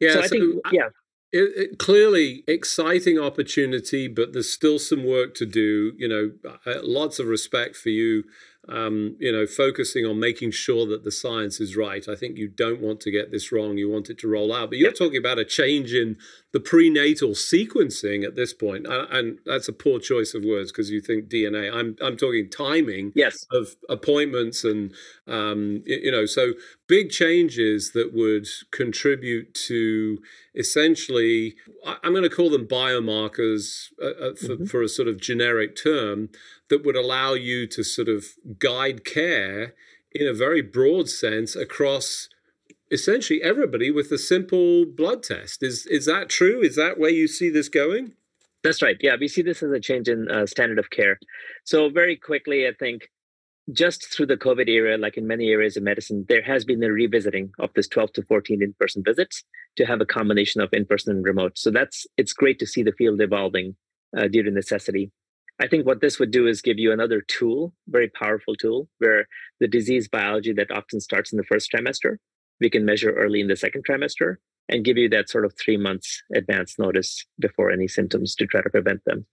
Yeah, 0.00 0.14
so 0.14 0.20
I 0.22 0.28
think, 0.28 0.60
yeah. 0.72 0.88
It, 1.32 1.52
it, 1.56 1.78
clearly 1.78 2.42
exciting 2.48 3.20
opportunity, 3.20 4.08
but 4.08 4.32
there's 4.32 4.50
still 4.50 4.80
some 4.80 5.04
work 5.04 5.36
to 5.36 5.46
do. 5.46 5.92
You 5.96 6.08
know, 6.08 6.50
uh, 6.66 6.80
lots 6.82 7.20
of 7.20 7.28
respect 7.28 7.76
for 7.76 7.90
you 7.90 8.24
um, 8.70 9.16
you 9.18 9.32
know, 9.32 9.46
focusing 9.46 10.06
on 10.06 10.20
making 10.20 10.52
sure 10.52 10.86
that 10.86 11.02
the 11.02 11.10
science 11.10 11.60
is 11.60 11.76
right. 11.76 12.08
I 12.08 12.14
think 12.14 12.36
you 12.36 12.48
don't 12.48 12.80
want 12.80 13.00
to 13.00 13.10
get 13.10 13.30
this 13.30 13.50
wrong. 13.50 13.76
You 13.76 13.90
want 13.90 14.10
it 14.10 14.18
to 14.18 14.28
roll 14.28 14.54
out. 14.54 14.70
But 14.70 14.78
you're 14.78 14.90
yep. 14.90 14.98
talking 14.98 15.18
about 15.18 15.38
a 15.38 15.44
change 15.44 15.92
in 15.92 16.16
the 16.52 16.60
prenatal 16.60 17.30
sequencing 17.30 18.24
at 18.24 18.36
this 18.36 18.54
point, 18.54 18.86
and 18.88 19.38
that's 19.44 19.68
a 19.68 19.72
poor 19.72 19.98
choice 19.98 20.34
of 20.34 20.44
words 20.44 20.70
because 20.70 20.90
you 20.90 21.00
think 21.00 21.28
DNA. 21.28 21.72
I'm 21.72 21.96
I'm 22.02 22.16
talking 22.16 22.48
timing 22.48 23.12
yes. 23.14 23.46
of 23.50 23.76
appointments 23.88 24.64
and 24.64 24.92
um, 25.26 25.82
you 25.86 26.10
know, 26.10 26.26
so 26.26 26.52
big 26.86 27.10
changes 27.10 27.92
that 27.92 28.12
would 28.12 28.46
contribute 28.72 29.54
to 29.54 30.18
essentially, 30.54 31.54
I'm 31.86 32.12
going 32.12 32.24
to 32.24 32.28
call 32.28 32.50
them 32.50 32.66
biomarkers 32.66 33.88
uh, 34.02 34.06
uh, 34.06 34.34
for, 34.34 34.46
mm-hmm. 34.46 34.64
for 34.64 34.82
a 34.82 34.88
sort 34.88 35.08
of 35.08 35.20
generic 35.20 35.76
term 35.80 36.30
that 36.70 36.84
would 36.84 36.96
allow 36.96 37.34
you 37.34 37.66
to 37.66 37.84
sort 37.84 38.08
of 38.08 38.24
guide 38.58 39.04
care 39.04 39.74
in 40.12 40.26
a 40.26 40.32
very 40.32 40.62
broad 40.62 41.08
sense 41.08 41.54
across 41.54 42.28
essentially 42.90 43.42
everybody 43.42 43.90
with 43.90 44.10
a 44.10 44.18
simple 44.18 44.84
blood 44.86 45.22
test. 45.22 45.62
Is 45.62 45.86
is 45.86 46.06
that 46.06 46.28
true? 46.28 46.62
Is 46.62 46.76
that 46.76 46.98
where 46.98 47.10
you 47.10 47.28
see 47.28 47.50
this 47.50 47.68
going? 47.68 48.14
That's 48.62 48.82
right. 48.82 48.96
Yeah, 49.00 49.16
we 49.18 49.28
see 49.28 49.42
this 49.42 49.62
as 49.62 49.70
a 49.70 49.80
change 49.80 50.08
in 50.08 50.30
uh, 50.30 50.46
standard 50.46 50.78
of 50.78 50.90
care. 50.90 51.18
So 51.64 51.88
very 51.88 52.16
quickly, 52.16 52.66
I 52.66 52.72
think 52.78 53.08
just 53.72 54.12
through 54.12 54.26
the 54.26 54.36
COVID 54.36 54.68
era, 54.68 54.98
like 54.98 55.16
in 55.16 55.26
many 55.26 55.48
areas 55.48 55.76
of 55.76 55.82
medicine, 55.82 56.26
there 56.28 56.42
has 56.42 56.64
been 56.64 56.82
a 56.82 56.90
revisiting 56.90 57.52
of 57.58 57.70
this 57.74 57.88
12 57.88 58.12
to 58.14 58.22
14 58.22 58.62
in-person 58.62 59.02
visits 59.04 59.44
to 59.76 59.86
have 59.86 60.00
a 60.00 60.06
combination 60.06 60.60
of 60.60 60.68
in-person 60.72 61.16
and 61.16 61.24
remote. 61.24 61.56
So 61.56 61.70
that's 61.70 62.06
it's 62.16 62.32
great 62.32 62.58
to 62.58 62.66
see 62.66 62.82
the 62.82 62.92
field 62.92 63.20
evolving 63.20 63.76
uh, 64.16 64.28
due 64.28 64.42
to 64.42 64.50
necessity. 64.50 65.10
I 65.60 65.68
think 65.68 65.86
what 65.86 66.00
this 66.00 66.18
would 66.18 66.30
do 66.30 66.46
is 66.46 66.62
give 66.62 66.78
you 66.78 66.90
another 66.90 67.20
tool, 67.20 67.74
very 67.86 68.08
powerful 68.08 68.54
tool, 68.54 68.88
where 68.98 69.28
the 69.60 69.68
disease 69.68 70.08
biology 70.08 70.54
that 70.54 70.70
often 70.70 71.00
starts 71.00 71.32
in 71.32 71.36
the 71.36 71.44
first 71.44 71.70
trimester, 71.70 72.16
we 72.60 72.70
can 72.70 72.86
measure 72.86 73.12
early 73.12 73.40
in 73.40 73.48
the 73.48 73.56
second 73.56 73.84
trimester 73.86 74.36
and 74.70 74.84
give 74.84 74.96
you 74.96 75.08
that 75.10 75.28
sort 75.28 75.44
of 75.44 75.54
three 75.58 75.76
months 75.76 76.22
advance 76.34 76.78
notice 76.78 77.26
before 77.38 77.70
any 77.70 77.88
symptoms 77.88 78.34
to 78.36 78.46
try 78.46 78.62
to 78.62 78.70
prevent 78.70 79.04
them. 79.04 79.26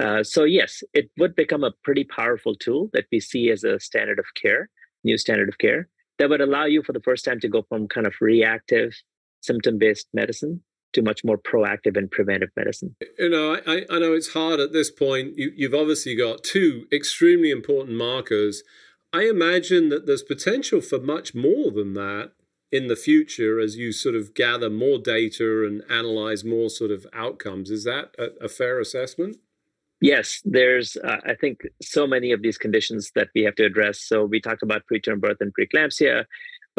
Uh, 0.00 0.24
so 0.24 0.42
yes, 0.42 0.82
it 0.92 1.08
would 1.18 1.36
become 1.36 1.62
a 1.62 1.72
pretty 1.84 2.02
powerful 2.02 2.56
tool 2.56 2.90
that 2.92 3.04
we 3.12 3.20
see 3.20 3.50
as 3.50 3.62
a 3.62 3.78
standard 3.78 4.18
of 4.18 4.24
care, 4.40 4.70
new 5.04 5.16
standard 5.16 5.48
of 5.48 5.58
care 5.58 5.88
that 6.18 6.28
would 6.28 6.40
allow 6.40 6.64
you 6.64 6.82
for 6.82 6.92
the 6.92 7.00
first 7.00 7.24
time 7.24 7.38
to 7.40 7.48
go 7.48 7.62
from 7.68 7.86
kind 7.86 8.06
of 8.06 8.14
reactive 8.20 8.92
symptom-based 9.42 10.08
medicine 10.12 10.62
to 10.92 11.02
much 11.02 11.24
more 11.24 11.38
proactive 11.38 11.96
and 11.96 12.10
preventive 12.10 12.50
medicine. 12.56 12.94
You 13.18 13.28
know, 13.28 13.60
I, 13.66 13.84
I 13.90 13.98
know 13.98 14.12
it's 14.12 14.32
hard 14.32 14.60
at 14.60 14.72
this 14.72 14.90
point. 14.90 15.36
You, 15.36 15.52
you've 15.54 15.74
obviously 15.74 16.16
got 16.16 16.44
two 16.44 16.86
extremely 16.92 17.50
important 17.50 17.96
markers. 17.96 18.62
I 19.12 19.22
imagine 19.28 19.88
that 19.88 20.06
there's 20.06 20.22
potential 20.22 20.80
for 20.80 20.98
much 20.98 21.34
more 21.34 21.70
than 21.70 21.94
that 21.94 22.32
in 22.72 22.86
the 22.86 22.96
future 22.96 23.58
as 23.58 23.76
you 23.76 23.92
sort 23.92 24.14
of 24.14 24.34
gather 24.34 24.70
more 24.70 24.98
data 24.98 25.64
and 25.66 25.82
analyze 25.90 26.44
more 26.44 26.70
sort 26.70 26.92
of 26.92 27.06
outcomes. 27.12 27.70
Is 27.70 27.84
that 27.84 28.14
a, 28.18 28.44
a 28.44 28.48
fair 28.48 28.78
assessment? 28.78 29.38
Yes, 30.00 30.40
there's, 30.44 30.96
uh, 30.96 31.18
I 31.26 31.34
think, 31.34 31.60
so 31.82 32.06
many 32.06 32.32
of 32.32 32.40
these 32.40 32.56
conditions 32.56 33.10
that 33.14 33.28
we 33.34 33.42
have 33.42 33.54
to 33.56 33.64
address. 33.64 34.00
So 34.00 34.24
we 34.24 34.40
talked 34.40 34.62
about 34.62 34.82
preterm 34.90 35.20
birth 35.20 35.36
and 35.40 35.52
preeclampsia. 35.52 36.24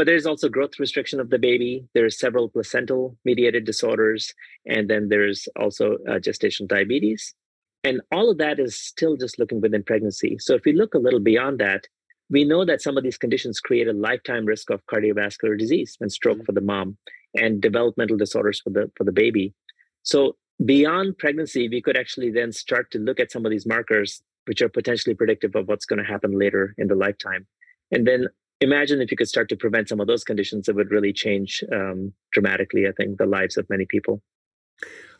But 0.01 0.07
there's 0.07 0.25
also 0.25 0.49
growth 0.49 0.79
restriction 0.79 1.19
of 1.19 1.29
the 1.29 1.37
baby. 1.37 1.85
There's 1.93 2.17
several 2.17 2.49
placental 2.49 3.15
mediated 3.23 3.65
disorders, 3.65 4.33
and 4.65 4.89
then 4.89 5.09
there's 5.09 5.47
also 5.59 5.97
uh, 6.09 6.13
gestational 6.13 6.67
diabetes. 6.67 7.35
And 7.83 8.01
all 8.11 8.31
of 8.31 8.39
that 8.39 8.59
is 8.59 8.75
still 8.75 9.15
just 9.15 9.37
looking 9.37 9.61
within 9.61 9.83
pregnancy. 9.83 10.39
So 10.39 10.55
if 10.55 10.65
we 10.65 10.73
look 10.73 10.95
a 10.95 10.97
little 10.97 11.19
beyond 11.19 11.59
that, 11.59 11.83
we 12.31 12.43
know 12.43 12.65
that 12.65 12.81
some 12.81 12.97
of 12.97 13.03
these 13.03 13.19
conditions 13.19 13.59
create 13.59 13.87
a 13.87 13.93
lifetime 13.93 14.43
risk 14.43 14.71
of 14.71 14.83
cardiovascular 14.87 15.55
disease 15.55 15.97
and 16.01 16.11
stroke 16.11 16.37
mm-hmm. 16.37 16.45
for 16.45 16.53
the 16.53 16.61
mom 16.61 16.97
and 17.35 17.61
developmental 17.61 18.17
disorders 18.17 18.59
for 18.59 18.71
the 18.71 18.91
for 18.97 19.03
the 19.03 19.11
baby. 19.11 19.53
So 20.01 20.35
beyond 20.65 21.19
pregnancy, 21.19 21.69
we 21.69 21.79
could 21.79 21.95
actually 21.95 22.31
then 22.31 22.51
start 22.53 22.89
to 22.93 22.97
look 22.97 23.19
at 23.19 23.31
some 23.31 23.45
of 23.45 23.51
these 23.51 23.67
markers 23.67 24.23
which 24.45 24.63
are 24.63 24.69
potentially 24.69 25.13
predictive 25.13 25.55
of 25.55 25.67
what's 25.67 25.85
going 25.85 26.03
to 26.03 26.11
happen 26.11 26.31
later 26.39 26.73
in 26.79 26.87
the 26.87 26.95
lifetime. 26.95 27.45
And 27.91 28.07
then 28.07 28.29
imagine 28.62 29.02
if 29.02 29.12
you 29.12 29.17
could 29.17 29.28
start 29.28 29.50
to 29.50 29.58
prevent 29.58 29.89
some 29.89 30.00
of 30.00 30.08
those 30.08 30.24
conditions, 30.24 30.69
it 30.69 30.76
would 30.76 30.91
really 30.91 31.12
change 31.12 31.63
um, 31.74 32.13
dramatically, 32.32 32.88
I 32.88 32.91
think, 32.95 33.17
the 33.17 33.26
lives 33.26 33.58
of 33.58 33.69
many 33.69 33.86
people. 33.86 34.21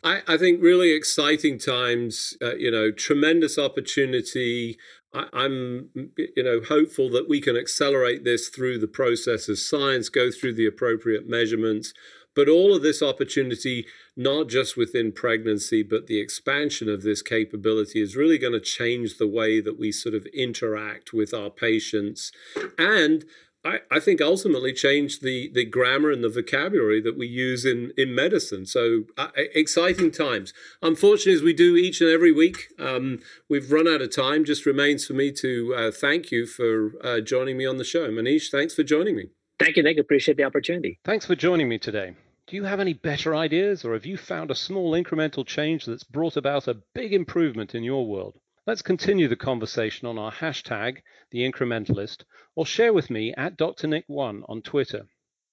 I, 0.04 0.22
I 0.28 0.38
think 0.38 0.62
really 0.62 0.92
exciting 0.92 1.60
times, 1.60 2.36
uh, 2.42 2.56
you 2.56 2.72
know, 2.72 2.92
tremendous 2.92 3.60
opportunity. 3.60 4.78
I, 5.14 5.28
I'm, 5.34 5.90
you 6.18 6.44
know, 6.44 6.62
hopeful 6.68 7.10
that 7.12 7.30
we 7.30 7.42
can 7.42 7.58
accelerate 7.58 8.24
this 8.24 8.50
through 8.50 8.80
the 8.80 8.88
process 8.88 9.50
of 9.50 9.60
science, 9.60 10.10
go 10.10 10.32
through 10.32 10.54
the 10.54 10.66
appropriate 10.66 11.28
measurements, 11.28 11.94
but 12.36 12.48
all 12.48 12.76
of 12.76 12.82
this 12.82 13.02
opportunity, 13.02 13.86
not 14.16 14.48
just 14.48 14.78
within 14.78 15.12
pregnancy, 15.12 15.84
but 15.84 16.08
the 16.08 16.20
expansion 16.20 16.90
of 16.90 17.04
this 17.04 17.22
capability 17.22 18.02
is 18.02 18.16
really 18.16 18.38
going 18.38 18.54
to 18.54 18.60
change 18.60 19.18
the 19.18 19.28
way 19.28 19.62
that 19.62 19.80
we 19.80 19.92
sort 19.92 20.16
of 20.16 20.26
interact 20.28 21.14
with 21.14 21.34
our 21.34 21.50
patients. 21.50 22.32
And 22.78 23.26
I, 23.64 23.80
I 23.92 24.00
think 24.00 24.22
ultimately 24.22 24.74
change 24.74 25.20
the, 25.20 25.52
the 25.54 25.66
grammar 25.66 26.10
and 26.10 26.24
the 26.24 26.30
vocabulary 26.30 27.02
that 27.02 27.18
we 27.18 27.28
use 27.28 27.64
in, 27.64 27.92
in 27.96 28.16
medicine. 28.16 28.66
So 28.66 29.04
uh, 29.18 29.30
exciting 29.36 30.12
times. 30.12 30.54
Unfortunately, 30.82 31.34
as 31.34 31.44
we 31.44 31.54
do 31.54 31.76
each 31.76 32.02
and 32.02 32.10
every 32.10 32.32
week, 32.32 32.68
um, 32.80 33.20
we've 33.50 33.72
run 33.72 33.88
out 33.88 34.02
of 34.02 34.16
time. 34.16 34.46
Just 34.46 34.66
remains 34.66 35.06
for 35.06 35.14
me 35.14 35.32
to 35.34 35.76
uh, 35.78 35.92
thank 35.92 36.32
you 36.32 36.48
for 36.48 36.94
uh, 37.04 37.20
joining 37.20 37.58
me 37.58 37.66
on 37.66 37.78
the 37.78 37.84
show. 37.84 38.10
Manish, 38.10 38.50
thanks 38.50 38.74
for 38.74 38.84
joining 38.84 39.16
me. 39.16 39.30
Thank 39.64 39.78
you, 39.78 39.84
Nick. 39.84 39.98
Appreciate 39.98 40.38
the 40.38 40.44
opportunity. 40.44 41.00
Thanks 41.04 41.26
for 41.26 41.36
joining 41.36 41.70
me 41.70 41.78
today. 41.78 42.16
Do 42.48 42.56
you 42.56 42.64
have 42.64 42.80
any 42.80 42.94
better 42.94 43.36
ideas, 43.36 43.86
or 43.86 43.94
have 43.94 44.06
you 44.06 44.18
found 44.18 44.52
a 44.52 44.56
small 44.56 44.92
incremental 44.92 45.46
change 45.46 45.86
that's 45.86 46.04
brought 46.04 46.36
about 46.36 46.68
a 46.68 46.82
big 46.94 47.14
improvement 47.14 47.76
in 47.76 47.84
your 47.84 48.08
world? 48.08 48.40
Let's 48.68 48.82
continue 48.82 49.28
the 49.28 49.36
conversation 49.36 50.08
on 50.08 50.18
our 50.18 50.32
hashtag, 50.32 50.98
the 51.30 51.50
incrementalist, 51.50 52.24
or 52.56 52.66
share 52.66 52.94
with 52.94 53.10
me 53.10 53.34
at 53.36 53.58
Dr. 53.58 53.88
Nick1 53.88 54.44
on 54.50 54.62
Twitter. 54.62 55.08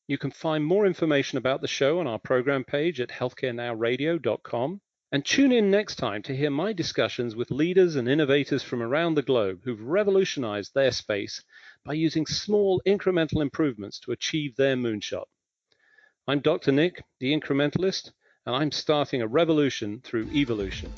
You 0.07 0.19
can 0.19 0.31
find 0.31 0.65
more 0.65 0.87
information 0.87 1.37
about 1.37 1.61
the 1.61 1.69
show 1.69 2.01
on 2.01 2.07
our 2.07 2.19
program 2.19 2.65
page 2.65 3.01
at 3.01 3.11
healthcarenowradio.com. 3.11 4.81
And 5.11 5.25
tune 5.25 5.53
in 5.53 5.71
next 5.71 5.97
time 5.97 6.23
to 6.25 6.37
hear 6.37 6.51
my 6.51 6.73
discussions 6.73 7.35
with 7.35 7.51
leaders 7.51 7.97
and 7.97 8.09
innovators 8.09 8.63
from 8.63 8.83
around 8.83 9.15
the 9.15 9.23
globe 9.23 9.61
who've 9.65 9.81
revolutionized 9.81 10.75
their 10.75 10.91
space 10.93 11.43
by 11.85 11.95
using 11.95 12.27
small 12.27 12.83
incremental 12.87 13.43
improvements 13.43 13.99
to 14.01 14.13
achieve 14.13 14.57
their 14.57 14.77
moonshot. 14.77 15.25
I'm 16.27 16.41
Dr. 16.41 16.73
Nick, 16.73 17.03
the 17.21 17.33
incrementalist, 17.33 18.13
and 18.47 18.55
I'm 18.55 18.71
starting 18.71 19.23
a 19.23 19.27
revolution 19.27 20.01
through 20.03 20.29
evolution. 20.31 20.93